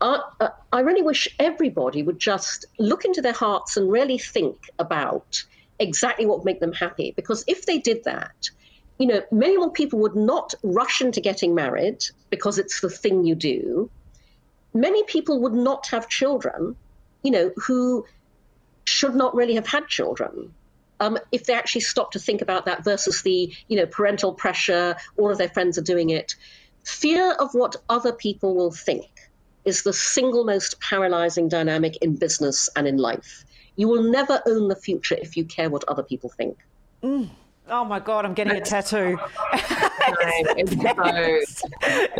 I, 0.00 0.20
uh, 0.40 0.48
I 0.72 0.80
really 0.80 1.02
wish 1.02 1.28
everybody 1.38 2.02
would 2.02 2.18
just 2.18 2.66
look 2.78 3.04
into 3.04 3.22
their 3.22 3.32
hearts 3.32 3.76
and 3.76 3.90
really 3.90 4.18
think 4.18 4.68
about 4.78 5.44
exactly 5.78 6.26
what 6.26 6.38
would 6.38 6.44
make 6.44 6.60
them 6.60 6.72
happy. 6.72 7.12
Because 7.14 7.44
if 7.46 7.66
they 7.66 7.78
did 7.78 8.04
that, 8.04 8.50
you 8.98 9.06
know, 9.06 9.22
many 9.30 9.56
more 9.56 9.70
people 9.70 10.00
would 10.00 10.16
not 10.16 10.54
rush 10.62 11.00
into 11.00 11.20
getting 11.20 11.54
married 11.54 12.04
because 12.30 12.58
it's 12.58 12.80
the 12.80 12.90
thing 12.90 13.24
you 13.24 13.34
do. 13.34 13.90
Many 14.74 15.04
people 15.04 15.40
would 15.40 15.52
not 15.52 15.88
have 15.88 16.08
children 16.08 16.76
you 17.22 17.30
know, 17.30 17.52
who 17.56 18.04
should 18.84 19.14
not 19.14 19.34
really 19.34 19.54
have 19.54 19.66
had 19.66 19.86
children. 19.88 20.52
Um, 21.00 21.18
if 21.32 21.44
they 21.44 21.54
actually 21.54 21.80
stop 21.82 22.12
to 22.12 22.18
think 22.18 22.42
about 22.42 22.66
that 22.66 22.84
versus 22.84 23.22
the, 23.22 23.52
you 23.68 23.76
know, 23.76 23.86
parental 23.86 24.32
pressure, 24.34 24.96
all 25.16 25.30
of 25.30 25.38
their 25.38 25.48
friends 25.48 25.78
are 25.78 25.82
doing 25.82 26.10
it. 26.10 26.34
Fear 26.84 27.32
of 27.32 27.54
what 27.54 27.76
other 27.88 28.12
people 28.12 28.54
will 28.54 28.70
think 28.70 29.08
is 29.64 29.82
the 29.82 29.92
single 29.92 30.44
most 30.44 30.80
paralyzing 30.80 31.48
dynamic 31.48 31.96
in 32.02 32.16
business 32.16 32.68
and 32.76 32.86
in 32.86 32.96
life. 32.96 33.44
You 33.76 33.88
will 33.88 34.02
never 34.02 34.42
own 34.46 34.68
the 34.68 34.76
future 34.76 35.16
if 35.20 35.36
you 35.36 35.44
care 35.44 35.70
what 35.70 35.84
other 35.88 36.02
people 36.02 36.30
think. 36.30 36.58
Mm. 37.02 37.30
Oh 37.68 37.84
my 37.84 38.00
God, 38.00 38.24
I'm 38.24 38.34
getting 38.34 38.56
a 38.56 38.60
tattoo. 38.60 39.16
so, 39.54 39.60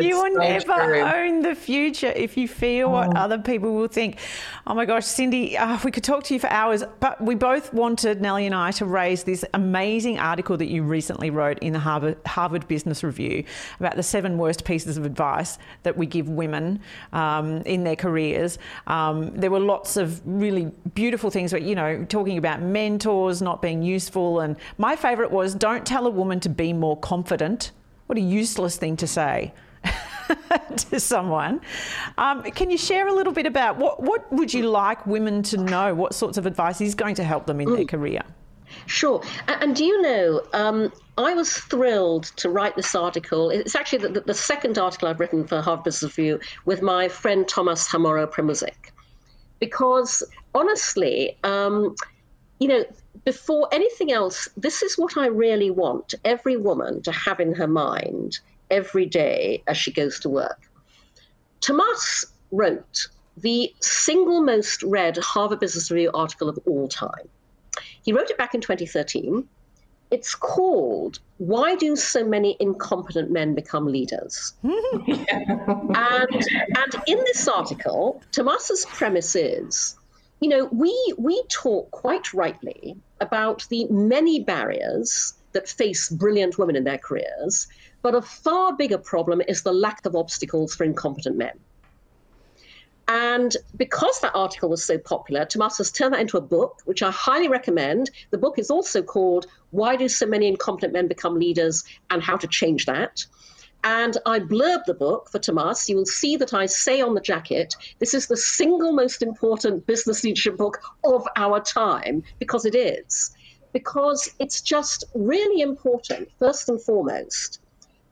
you 0.00 0.16
will 0.16 0.32
so 0.32 0.38
never 0.38 0.84
true. 0.84 1.00
own 1.00 1.42
the 1.42 1.56
future 1.56 2.12
if 2.14 2.36
you 2.36 2.46
fear 2.46 2.88
what 2.88 3.08
oh. 3.08 3.20
other 3.20 3.38
people 3.38 3.74
will 3.74 3.88
think. 3.88 4.20
Oh 4.68 4.74
my 4.74 4.84
gosh, 4.84 5.04
Cindy, 5.04 5.58
uh, 5.58 5.78
we 5.84 5.90
could 5.90 6.04
talk 6.04 6.22
to 6.24 6.34
you 6.34 6.38
for 6.38 6.48
hours, 6.48 6.84
but 7.00 7.20
we 7.20 7.34
both 7.34 7.74
wanted, 7.74 8.22
Nelly 8.22 8.46
and 8.46 8.54
I, 8.54 8.70
to 8.72 8.86
raise 8.86 9.24
this 9.24 9.44
amazing 9.52 10.20
article 10.20 10.56
that 10.58 10.68
you 10.68 10.84
recently 10.84 11.30
wrote 11.30 11.58
in 11.58 11.72
the 11.72 11.80
Harvard, 11.80 12.18
Harvard 12.24 12.68
Business 12.68 13.02
Review 13.02 13.42
about 13.80 13.96
the 13.96 14.02
seven 14.04 14.38
worst 14.38 14.64
pieces 14.64 14.96
of 14.96 15.04
advice 15.04 15.58
that 15.82 15.96
we 15.96 16.06
give 16.06 16.28
women 16.28 16.80
um, 17.12 17.62
in 17.62 17.82
their 17.82 17.96
careers. 17.96 18.58
Um, 18.86 19.34
there 19.34 19.50
were 19.50 19.60
lots 19.60 19.96
of 19.96 20.22
really 20.24 20.70
beautiful 20.94 21.30
things, 21.30 21.50
but, 21.50 21.62
you 21.62 21.74
know, 21.74 22.04
talking 22.04 22.38
about 22.38 22.62
mentors 22.62 23.42
not 23.42 23.60
being 23.60 23.82
useful. 23.82 24.38
And 24.38 24.54
my 24.78 24.94
favourite 24.94 25.31
was 25.32 25.54
don't 25.54 25.84
tell 25.86 26.06
a 26.06 26.10
woman 26.10 26.40
to 26.40 26.48
be 26.48 26.72
more 26.72 26.96
confident. 26.96 27.72
What 28.06 28.18
a 28.18 28.20
useless 28.20 28.76
thing 28.76 28.96
to 28.98 29.06
say. 29.06 29.52
to 30.76 31.00
someone. 31.00 31.60
Um, 32.18 32.42
can 32.42 32.70
you 32.70 32.78
share 32.78 33.08
a 33.08 33.12
little 33.12 33.32
bit 33.32 33.46
about 33.46 33.78
what, 33.78 34.02
what 34.02 34.32
would 34.32 34.54
you 34.54 34.68
like 34.68 35.06
women 35.06 35.42
to 35.44 35.56
know? 35.56 35.94
What 35.94 36.14
sorts 36.14 36.38
of 36.38 36.46
advice 36.46 36.80
is 36.80 36.94
going 36.94 37.14
to 37.16 37.24
help 37.24 37.46
them 37.46 37.60
in 37.60 37.68
mm. 37.68 37.76
their 37.76 37.84
career? 37.84 38.22
Sure. 38.86 39.22
And 39.48 39.76
do 39.76 39.84
you 39.84 40.00
know, 40.02 40.42
um, 40.52 40.92
I 41.18 41.34
was 41.34 41.52
thrilled 41.52 42.24
to 42.36 42.48
write 42.48 42.76
this 42.76 42.94
article. 42.94 43.50
It's 43.50 43.74
actually 43.74 44.08
the, 44.08 44.20
the, 44.20 44.34
second 44.34 44.78
article 44.78 45.08
I've 45.08 45.20
written 45.20 45.46
for 45.46 45.60
Harvard 45.60 45.84
Business 45.84 46.16
Review 46.16 46.40
with 46.64 46.80
my 46.82 47.08
friend 47.08 47.46
Tomas 47.46 47.86
Chamorro-Premuzic. 47.88 48.90
Because 49.60 50.22
honestly, 50.54 51.36
um, 51.44 51.94
you 52.58 52.68
know, 52.68 52.84
before 53.24 53.68
anything 53.72 54.12
else, 54.12 54.48
this 54.56 54.82
is 54.82 54.98
what 54.98 55.16
I 55.16 55.26
really 55.26 55.70
want 55.70 56.14
every 56.24 56.56
woman 56.56 57.02
to 57.02 57.12
have 57.12 57.40
in 57.40 57.54
her 57.54 57.68
mind 57.68 58.38
every 58.70 59.06
day 59.06 59.62
as 59.66 59.76
she 59.76 59.92
goes 59.92 60.18
to 60.20 60.28
work. 60.28 60.70
Tomas 61.60 62.24
wrote 62.50 63.08
the 63.36 63.72
single 63.80 64.42
most 64.42 64.82
read 64.82 65.16
Harvard 65.18 65.60
Business 65.60 65.90
Review 65.90 66.10
article 66.12 66.48
of 66.48 66.58
all 66.66 66.88
time. 66.88 67.28
He 68.04 68.12
wrote 68.12 68.30
it 68.30 68.38
back 68.38 68.54
in 68.54 68.60
2013. 68.60 69.48
It's 70.10 70.34
called 70.34 71.20
Why 71.38 71.74
Do 71.74 71.96
So 71.96 72.24
Many 72.24 72.56
Incompetent 72.60 73.30
Men 73.30 73.54
Become 73.54 73.86
Leaders? 73.86 74.52
and, 74.62 74.76
and 75.94 76.94
in 77.06 77.18
this 77.24 77.48
article, 77.48 78.20
Tomas's 78.32 78.84
premise 78.86 79.34
is 79.34 79.96
you 80.42 80.48
know, 80.48 80.64
we, 80.72 81.14
we 81.16 81.40
talk 81.48 81.88
quite 81.92 82.34
rightly 82.34 82.96
about 83.20 83.64
the 83.68 83.86
many 83.90 84.40
barriers 84.40 85.34
that 85.52 85.68
face 85.68 86.08
brilliant 86.08 86.58
women 86.58 86.74
in 86.74 86.82
their 86.82 86.98
careers, 86.98 87.68
but 88.02 88.16
a 88.16 88.22
far 88.22 88.76
bigger 88.76 88.98
problem 88.98 89.40
is 89.46 89.62
the 89.62 89.72
lack 89.72 90.04
of 90.04 90.16
obstacles 90.16 90.74
for 90.74 90.82
incompetent 90.82 91.36
men. 91.36 91.58
And 93.06 93.56
because 93.76 94.18
that 94.20 94.34
article 94.34 94.68
was 94.68 94.84
so 94.84 94.98
popular, 94.98 95.44
Tomas 95.44 95.78
has 95.78 95.92
turned 95.92 96.14
that 96.14 96.20
into 96.20 96.38
a 96.38 96.40
book, 96.40 96.80
which 96.86 97.04
I 97.04 97.12
highly 97.12 97.46
recommend. 97.48 98.10
The 98.30 98.38
book 98.38 98.58
is 98.58 98.68
also 98.70 99.00
called 99.00 99.46
Why 99.70 99.94
Do 99.94 100.08
So 100.08 100.26
Many 100.26 100.48
Incompetent 100.48 100.92
Men 100.92 101.06
Become 101.06 101.38
Leaders 101.38 101.84
and 102.10 102.20
How 102.20 102.36
to 102.36 102.48
Change 102.48 102.86
That. 102.86 103.24
And 103.84 104.16
I 104.26 104.38
blurb 104.38 104.84
the 104.84 104.94
book 104.94 105.28
for 105.28 105.40
Tomas. 105.40 105.88
You 105.88 105.96
will 105.96 106.06
see 106.06 106.36
that 106.36 106.54
I 106.54 106.66
say 106.66 107.00
on 107.00 107.14
the 107.14 107.20
jacket, 107.20 107.74
this 107.98 108.14
is 108.14 108.28
the 108.28 108.36
single 108.36 108.92
most 108.92 109.22
important 109.22 109.86
business 109.86 110.22
leadership 110.22 110.56
book 110.56 110.80
of 111.04 111.26
our 111.36 111.60
time, 111.60 112.22
because 112.38 112.64
it 112.64 112.76
is. 112.76 113.34
Because 113.72 114.30
it's 114.38 114.60
just 114.60 115.04
really 115.14 115.62
important, 115.62 116.28
first 116.38 116.68
and 116.68 116.80
foremost, 116.80 117.60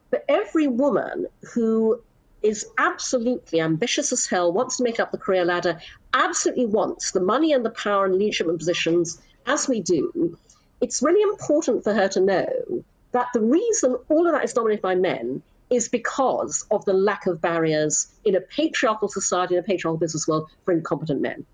for 0.09 0.21
every 0.29 0.67
woman 0.67 1.27
who 1.55 2.03
is 2.43 2.67
absolutely 2.79 3.61
ambitious 3.61 4.13
as 4.13 4.27
hell, 4.27 4.53
wants 4.53 4.79
to 4.79 4.83
make 4.83 4.99
up 4.99 5.13
the 5.13 5.19
career 5.19 5.45
ladder, 5.45 5.79
absolutely 6.15 6.67
wants 6.67 7.13
the 7.13 7.21
money 7.21 7.53
and 7.53 7.65
the 7.65 7.71
power 7.71 8.07
and 8.07 8.17
leadership 8.17 8.47
positions, 8.47 9.21
as 9.47 9.69
we 9.69 9.81
do, 9.81 10.37
it's 10.81 11.03
really 11.03 11.23
important 11.23 11.85
for 11.85 11.93
her 11.93 12.09
to 12.09 12.21
know 12.21 12.83
that 13.13 13.29
the 13.35 13.41
reason 13.41 13.97
all 14.09 14.27
of 14.27 14.33
that 14.33 14.45
is 14.45 14.53
dominated 14.53 14.83
by 14.83 14.95
men 14.95 15.43
is 15.71 15.89
because 15.89 16.67
of 16.71 16.85
the 16.85 16.93
lack 16.93 17.27
of 17.27 17.41
barriers 17.41 18.09
in 18.25 18.35
a 18.35 18.41
patriarchal 18.41 19.09
society, 19.09 19.55
in 19.55 19.61
a 19.61 19.63
patriarchal 19.63 19.99
business 19.99 20.27
world, 20.27 20.49
for 20.65 20.73
incompetent 20.73 21.21
men. 21.21 21.47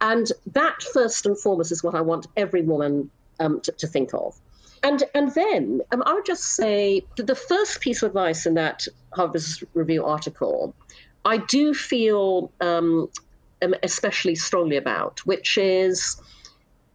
And 0.00 0.30
that, 0.52 0.82
first 0.82 1.26
and 1.26 1.38
foremost, 1.38 1.72
is 1.72 1.82
what 1.82 1.94
I 1.94 2.00
want 2.00 2.26
every 2.36 2.62
woman 2.62 3.10
um, 3.40 3.60
to, 3.60 3.72
to, 3.72 3.86
think 3.86 4.12
of. 4.12 4.36
And, 4.82 5.04
and 5.14 5.32
then 5.32 5.80
um, 5.92 6.02
I 6.04 6.12
would 6.12 6.26
just 6.26 6.42
say 6.42 7.04
that 7.16 7.28
the 7.28 7.36
first 7.36 7.80
piece 7.80 8.02
of 8.02 8.08
advice 8.08 8.44
in 8.44 8.54
that 8.54 8.86
Harvard 9.12 9.34
Business 9.34 9.62
Review 9.74 10.04
article, 10.04 10.74
I 11.24 11.36
do 11.36 11.72
feel 11.72 12.50
um, 12.60 13.08
especially 13.82 14.34
strongly 14.34 14.76
about, 14.76 15.20
which 15.20 15.56
is, 15.56 16.20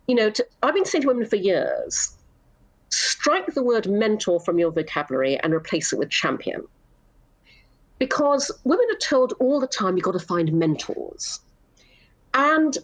you 0.07 0.15
know, 0.15 0.29
to, 0.29 0.45
I've 0.61 0.73
been 0.73 0.85
saying 0.85 1.03
to 1.03 1.07
women 1.07 1.25
for 1.25 1.37
years, 1.37 2.16
strike 2.89 3.53
the 3.53 3.63
word 3.63 3.87
mentor 3.87 4.39
from 4.39 4.59
your 4.59 4.71
vocabulary 4.71 5.37
and 5.39 5.53
replace 5.53 5.91
it 5.91 5.99
with 5.99 6.09
champion. 6.09 6.63
Because 7.99 8.51
women 8.63 8.85
are 8.91 8.99
told 8.99 9.33
all 9.39 9.59
the 9.59 9.67
time 9.67 9.97
you've 9.97 10.03
got 10.03 10.11
to 10.13 10.19
find 10.19 10.53
mentors. 10.53 11.39
And 12.33 12.77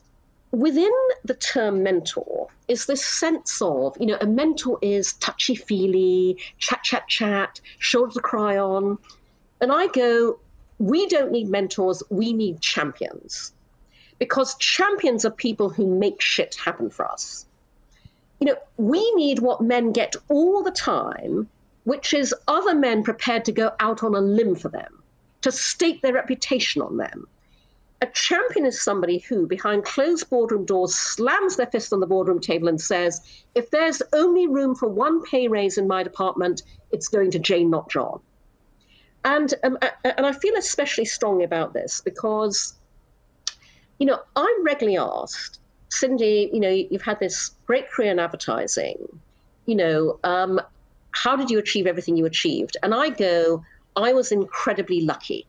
within 0.51 0.91
the 1.23 1.35
term 1.35 1.83
mentor 1.83 2.47
is 2.67 2.85
this 2.85 3.05
sense 3.05 3.61
of, 3.61 3.95
you 3.99 4.05
know, 4.05 4.17
a 4.21 4.25
mentor 4.25 4.79
is 4.81 5.13
touchy 5.13 5.55
feely, 5.55 6.37
chat, 6.57 6.83
chat, 6.83 7.07
chat, 7.07 7.61
shoulder 7.79 8.13
to 8.13 8.19
cry 8.19 8.57
on. 8.57 8.97
And 9.61 9.71
I 9.71 9.87
go, 9.87 10.39
we 10.79 11.07
don't 11.07 11.31
need 11.31 11.47
mentors, 11.47 12.03
we 12.09 12.33
need 12.33 12.61
champions. 12.61 13.53
Because 14.19 14.55
champions 14.57 15.25
are 15.25 15.31
people 15.31 15.69
who 15.69 15.87
make 15.87 16.21
shit 16.21 16.55
happen 16.55 16.89
for 16.89 17.05
us 17.05 17.45
you 18.43 18.49
know, 18.49 18.57
we 18.75 19.09
need 19.15 19.39
what 19.39 19.61
men 19.61 19.93
get 19.93 20.17
all 20.27 20.63
the 20.63 20.71
time, 20.71 21.47
which 21.85 22.13
is 22.13 22.35
other 22.45 22.75
men 22.75 23.01
prepared 23.01 23.45
to 23.45 23.53
go 23.53 23.71
out 23.79 24.03
on 24.03 24.13
a 24.15 24.19
limb 24.19 24.53
for 24.53 24.67
them, 24.67 25.01
to 25.43 25.49
stake 25.49 26.01
their 26.01 26.11
reputation 26.11 26.81
on 26.81 26.97
them. 26.97 27.25
a 28.03 28.07
champion 28.07 28.65
is 28.65 28.81
somebody 28.83 29.19
who, 29.19 29.47
behind 29.47 29.85
closed 29.85 30.29
boardroom 30.29 30.65
doors, 30.65 30.93
slams 30.93 31.55
their 31.55 31.67
fist 31.67 31.93
on 31.93 32.01
the 32.01 32.05
boardroom 32.05 32.41
table 32.41 32.67
and 32.67 32.81
says, 32.81 33.21
if 33.55 33.71
there's 33.71 34.01
only 34.11 34.45
room 34.45 34.75
for 34.75 34.89
one 34.89 35.23
pay 35.23 35.47
raise 35.47 35.77
in 35.77 35.87
my 35.87 36.03
department, 36.03 36.63
it's 36.91 37.07
going 37.07 37.31
to 37.31 37.39
Jane, 37.39 37.69
not 37.69 37.89
John. 37.89 38.19
And, 39.23 39.53
um, 39.63 39.77
and 40.03 40.25
I 40.25 40.33
feel 40.33 40.57
especially 40.57 41.05
strongly 41.05 41.45
about 41.45 41.71
this 41.71 42.01
because, 42.01 42.73
you 43.99 44.05
know, 44.05 44.19
I'm 44.35 44.65
regularly 44.65 44.97
asked, 44.97 45.59
Cindy, 45.93 46.49
you 46.51 46.59
know, 46.59 46.69
you've 46.69 47.03
had 47.03 47.19
this 47.19 47.51
great 47.65 47.89
career 47.89 48.11
in 48.11 48.19
advertising. 48.19 48.97
You 49.65 49.75
know, 49.75 50.19
um, 50.23 50.59
how 51.11 51.35
did 51.35 51.49
you 51.49 51.59
achieve 51.59 51.87
everything 51.87 52.17
you 52.17 52.25
achieved? 52.25 52.75
And 52.83 52.93
I 52.93 53.09
go, 53.09 53.63
I 53.95 54.13
was 54.13 54.31
incredibly 54.31 55.01
lucky. 55.01 55.45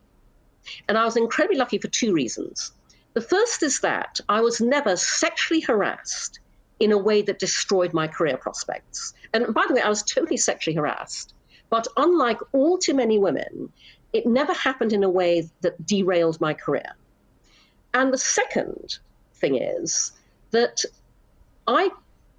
And 0.87 0.97
I 0.97 1.05
was 1.05 1.17
incredibly 1.17 1.57
lucky 1.57 1.77
for 1.77 1.87
two 1.87 2.13
reasons. 2.13 2.71
The 3.13 3.21
first 3.21 3.63
is 3.63 3.79
that 3.79 4.19
I 4.29 4.41
was 4.41 4.61
never 4.61 4.95
sexually 4.95 5.61
harassed 5.61 6.39
in 6.79 6.91
a 6.91 6.97
way 6.97 7.21
that 7.23 7.39
destroyed 7.39 7.93
my 7.93 8.07
career 8.07 8.37
prospects. 8.37 9.13
And 9.33 9.53
by 9.53 9.63
the 9.67 9.73
way, 9.73 9.81
I 9.81 9.89
was 9.89 10.03
totally 10.03 10.37
sexually 10.37 10.75
harassed. 10.75 11.33
But 11.69 11.87
unlike 11.97 12.39
all 12.51 12.77
too 12.77 12.93
many 12.93 13.17
women, 13.17 13.71
it 14.13 14.25
never 14.25 14.53
happened 14.53 14.93
in 14.93 15.03
a 15.03 15.09
way 15.09 15.49
that 15.61 15.85
derailed 15.85 16.39
my 16.39 16.53
career. 16.53 16.95
And 17.93 18.13
the 18.13 18.17
second 18.17 18.99
thing 19.33 19.55
is 19.55 20.11
that 20.55 20.85
I 21.67 21.89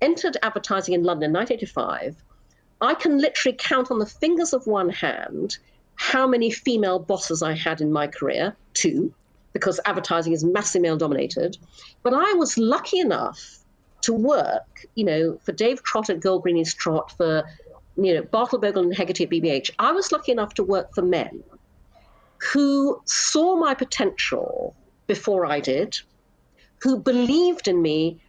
entered 0.01 0.39
advertising 0.43 0.95
in 0.95 1.05
London 1.05 1.31
in 1.31 1.37
1985. 1.37 2.17
I 2.81 2.95
can 2.95 3.19
literally 3.19 3.57
count 3.61 3.91
on 3.91 3.99
the 3.99 4.07
fingers 4.07 4.55
of 4.55 4.67
one 4.67 4.89
hand 4.89 5.59
how 5.97 6.27
many 6.27 6.51
female 6.51 6.99
bosses 6.99 7.43
I 7.43 7.53
had 7.53 7.83
in 7.83 7.93
my 7.93 8.07
career, 8.07 8.57
two, 8.73 9.13
because 9.53 9.81
advertising 9.85 10.33
is 10.33 10.45
massively 10.45 10.89
male 10.89 10.97
dominated. 10.97 11.59
But 12.03 12.15
I 12.15 12.33
was 12.35 12.57
lucky 12.57 13.01
enough 13.01 13.59
to 14.03 14.15
work, 14.15 14.87
you 14.95 15.05
know, 15.05 15.39
for 15.45 15.53
Dave 15.53 15.83
Trott 15.83 16.09
at 16.09 16.21
Gold 16.21 16.45
Greenlees 16.45 16.75
Trott, 16.75 17.13
for, 17.19 17.45
you 17.97 18.15
know, 18.15 18.23
Bartle 18.23 18.59
Bogle 18.59 18.85
and 18.85 18.97
Hegarty 18.97 19.25
at 19.25 19.31
BBH. 19.31 19.71
I 19.79 19.93
was 19.93 20.11
lucky 20.11 20.33
enough 20.33 20.55
to 20.55 20.63
work 20.63 20.95
for 20.95 21.03
men 21.03 21.45
who 22.53 22.99
saw 23.05 23.57
my 23.57 23.75
potential 23.75 24.75
before 25.07 25.45
I 25.45 25.61
did, 25.61 25.99
who 26.83 26.99
believed 26.99 27.69
in 27.69 27.81
me, 27.83 28.21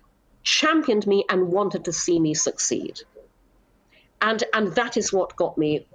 championed 0.44 1.06
me, 1.08 1.26
and 1.30 1.52
wanted 1.52 1.86
to 1.86 1.94
see 1.94 2.20
me 2.20 2.34
succeed. 2.34 3.02
And, 4.22 4.44
and 4.54 4.74
that 4.76 4.98
is 4.98 5.14
what 5.14 5.36
got 5.36 5.58
me 5.58 5.86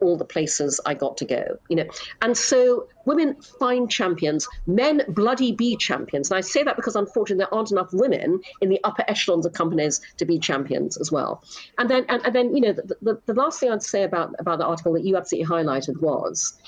all 0.00 0.16
the 0.16 0.24
places 0.24 0.80
I 0.84 0.94
got 0.94 1.16
to 1.18 1.24
go, 1.24 1.58
you 1.68 1.76
know. 1.76 1.86
And 2.20 2.36
so 2.36 2.86
women 3.04 3.40
find 3.58 3.90
champions, 3.90 4.46
men 4.66 5.02
bloody 5.08 5.52
be 5.52 5.76
champions. 5.76 6.30
And 6.30 6.38
I 6.38 6.42
say 6.42 6.62
that 6.62 6.76
because 6.76 6.96
unfortunately 6.96 7.44
there 7.44 7.54
aren't 7.54 7.70
enough 7.70 7.92
women 7.92 8.40
in 8.60 8.68
the 8.68 8.80
upper 8.84 9.04
echelons 9.08 9.46
of 9.46 9.52
companies 9.54 10.00
to 10.18 10.24
be 10.24 10.38
champions 10.38 10.96
as 10.98 11.10
well. 11.10 11.42
And 11.78 11.88
then 11.88 12.04
and, 12.08 12.24
and 12.24 12.34
then, 12.34 12.54
you 12.54 12.60
know, 12.60 12.72
the, 12.72 12.96
the, 13.00 13.20
the 13.26 13.34
last 13.34 13.58
thing 13.58 13.70
I'd 13.70 13.82
say 13.82 14.02
about, 14.02 14.34
about 14.38 14.58
the 14.58 14.66
article 14.66 14.92
that 14.94 15.04
you 15.04 15.16
absolutely 15.16 15.48
highlighted 15.48 16.00
was 16.00 16.58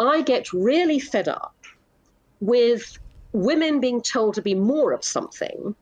I 0.00 0.22
get 0.22 0.52
really 0.52 0.98
fed 0.98 1.28
up 1.28 1.54
with 2.40 2.98
women 3.32 3.80
being 3.80 4.00
told 4.00 4.34
to 4.34 4.42
be 4.42 4.54
more 4.54 4.92
of 4.92 5.04
something 5.04 5.74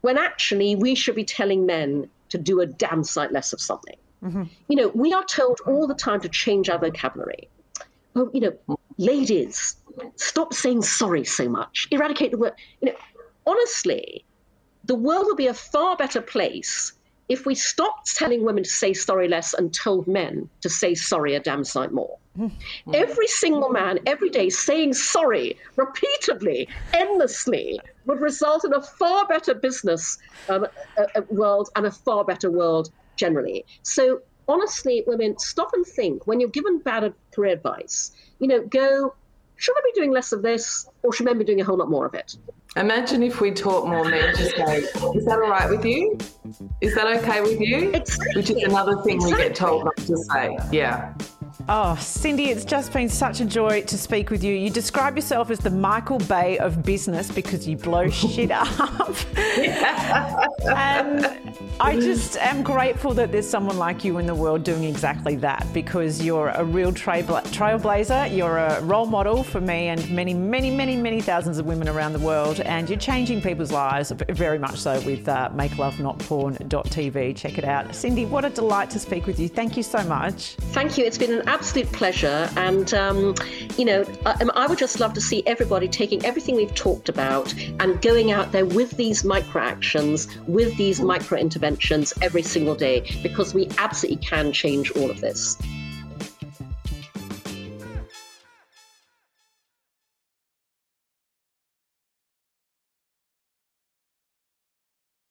when 0.00 0.18
actually 0.18 0.74
we 0.74 0.94
should 0.94 1.14
be 1.14 1.24
telling 1.24 1.66
men 1.66 2.08
to 2.28 2.38
do 2.38 2.60
a 2.60 2.66
damn 2.66 3.04
sight 3.04 3.32
less 3.32 3.52
of 3.52 3.60
something. 3.60 3.96
Mm-hmm. 4.22 4.44
You 4.68 4.76
know, 4.76 4.88
we 4.88 5.12
are 5.12 5.24
told 5.24 5.60
all 5.66 5.86
the 5.86 5.94
time 5.94 6.20
to 6.20 6.28
change 6.28 6.68
our 6.68 6.78
vocabulary. 6.78 7.48
Oh, 8.14 8.30
you 8.32 8.40
know, 8.40 8.78
ladies, 8.98 9.76
stop 10.16 10.54
saying 10.54 10.82
sorry 10.82 11.24
so 11.24 11.48
much. 11.48 11.88
Eradicate 11.90 12.30
the 12.30 12.38
word. 12.38 12.54
You 12.80 12.90
know, 12.90 12.96
honestly, 13.46 14.24
the 14.84 14.94
world 14.94 15.26
will 15.26 15.36
be 15.36 15.46
a 15.46 15.54
far 15.54 15.96
better 15.96 16.20
place 16.20 16.92
if 17.32 17.46
we 17.46 17.54
stopped 17.54 18.14
telling 18.14 18.44
women 18.44 18.62
to 18.62 18.68
say 18.68 18.92
sorry 18.92 19.26
less 19.26 19.54
and 19.54 19.72
told 19.72 20.06
men 20.06 20.50
to 20.60 20.68
say 20.68 20.94
sorry 20.94 21.34
a 21.34 21.40
damn 21.40 21.64
sight 21.64 21.90
more. 21.90 22.18
Mm-hmm. 22.38 22.94
Every 22.94 23.26
single 23.26 23.70
man, 23.70 24.00
every 24.06 24.28
day, 24.28 24.50
saying 24.50 24.92
sorry 24.92 25.58
repeatedly, 25.76 26.68
endlessly, 26.92 27.80
would 28.04 28.20
result 28.20 28.64
in 28.66 28.74
a 28.74 28.82
far 28.82 29.26
better 29.26 29.54
business 29.54 30.18
um, 30.50 30.66
a, 30.98 31.20
a 31.20 31.22
world 31.30 31.70
and 31.74 31.86
a 31.86 31.90
far 31.90 32.22
better 32.22 32.50
world 32.50 32.90
generally. 33.16 33.64
So 33.82 34.20
honestly, 34.46 35.02
women, 35.06 35.38
stop 35.38 35.72
and 35.72 35.86
think 35.86 36.26
when 36.26 36.38
you're 36.38 36.50
given 36.50 36.80
bad 36.80 37.14
career 37.34 37.54
advice. 37.54 38.12
You 38.40 38.48
know, 38.48 38.66
go, 38.66 39.14
should 39.56 39.74
I 39.78 39.80
be 39.84 39.92
doing 39.94 40.12
less 40.12 40.32
of 40.32 40.42
this 40.42 40.86
or 41.02 41.14
should 41.14 41.24
men 41.24 41.38
be 41.38 41.44
doing 41.44 41.62
a 41.62 41.64
whole 41.64 41.78
lot 41.78 41.88
more 41.88 42.04
of 42.04 42.14
it? 42.14 42.36
Imagine 42.76 43.22
if 43.22 43.40
we 43.42 43.50
taught 43.50 43.86
more 43.86 44.04
men 44.04 44.34
to 44.34 44.44
say, 44.44 44.78
is 44.78 45.24
that 45.26 45.38
all 45.42 45.50
right 45.50 45.68
with 45.68 45.84
you? 45.84 46.18
Is 46.82 46.96
that 46.96 47.06
okay 47.18 47.40
with 47.40 47.60
you? 47.60 47.92
Exactly. 47.92 48.32
Which 48.34 48.50
is 48.50 48.62
another 48.64 49.00
thing 49.02 49.14
exactly. 49.14 49.42
we 49.44 49.48
get 49.48 49.54
told 49.54 49.84
not 49.84 49.96
to 49.98 50.16
say. 50.16 50.58
Yeah. 50.72 51.14
Oh, 51.68 51.96
Cindy, 51.96 52.46
it's 52.50 52.64
just 52.64 52.92
been 52.92 53.08
such 53.08 53.40
a 53.40 53.44
joy 53.44 53.82
to 53.82 53.96
speak 53.96 54.30
with 54.30 54.42
you. 54.42 54.52
You 54.52 54.68
describe 54.68 55.14
yourself 55.14 55.48
as 55.50 55.60
the 55.60 55.70
Michael 55.70 56.18
Bay 56.18 56.58
of 56.58 56.82
business 56.82 57.30
because 57.30 57.68
you 57.68 57.76
blow 57.76 58.10
shit 58.10 58.50
up. 58.50 58.68
and 60.66 61.38
I 61.80 61.94
just 62.00 62.36
am 62.36 62.62
grateful 62.62 63.14
that 63.14 63.30
there's 63.30 63.48
someone 63.48 63.78
like 63.78 64.04
you 64.04 64.18
in 64.18 64.26
the 64.26 64.34
world 64.34 64.64
doing 64.64 64.84
exactly 64.84 65.36
that 65.36 65.66
because 65.72 66.22
you're 66.22 66.48
a 66.48 66.64
real 66.64 66.92
trailblazer. 66.92 68.36
You're 68.36 68.58
a 68.58 68.82
role 68.82 69.06
model 69.06 69.44
for 69.44 69.60
me 69.60 69.88
and 69.88 70.10
many, 70.10 70.34
many, 70.34 70.70
many, 70.70 70.96
many 70.96 71.20
thousands 71.20 71.58
of 71.58 71.66
women 71.66 71.88
around 71.88 72.12
the 72.12 72.18
world. 72.18 72.60
And 72.60 72.88
you're 72.88 72.98
changing 72.98 73.40
people's 73.40 73.70
lives 73.70 74.12
very 74.30 74.58
much 74.58 74.78
so 74.78 75.00
with 75.02 75.28
uh, 75.28 75.50
makelovenotporn.tv. 75.54 77.36
Check 77.36 77.58
it 77.58 77.64
out. 77.64 77.94
Cindy, 77.94 78.26
what 78.26 78.44
a 78.44 78.50
delight 78.50 78.90
to 78.90 78.98
speak 78.98 79.26
with 79.26 79.38
you. 79.38 79.48
Thank 79.48 79.76
you 79.76 79.84
so 79.84 80.02
much. 80.04 80.56
Thank 80.72 80.98
you. 80.98 81.04
It's 81.04 81.18
been 81.18 81.32
an 81.32 81.48
absolute 81.52 81.92
pleasure. 81.92 82.48
And, 82.56 82.94
um, 82.94 83.34
you 83.76 83.84
know, 83.84 84.04
I, 84.24 84.32
um, 84.40 84.50
I, 84.54 84.66
would 84.66 84.78
just 84.78 84.98
love 85.00 85.12
to 85.14 85.20
see 85.20 85.42
everybody 85.46 85.86
taking 85.86 86.24
everything 86.24 86.56
we've 86.56 86.74
talked 86.74 87.10
about 87.10 87.52
and 87.78 88.00
going 88.00 88.32
out 88.32 88.52
there 88.52 88.64
with 88.64 88.92
these 88.92 89.22
micro 89.22 89.60
actions, 89.60 90.28
with 90.46 90.74
these 90.78 91.00
micro 91.02 91.38
interventions 91.38 92.14
every 92.22 92.42
single 92.42 92.74
day, 92.74 93.00
because 93.22 93.52
we 93.52 93.68
absolutely 93.76 94.24
can 94.24 94.50
change 94.52 94.90
all 94.92 95.10
of 95.10 95.20
this. 95.20 95.58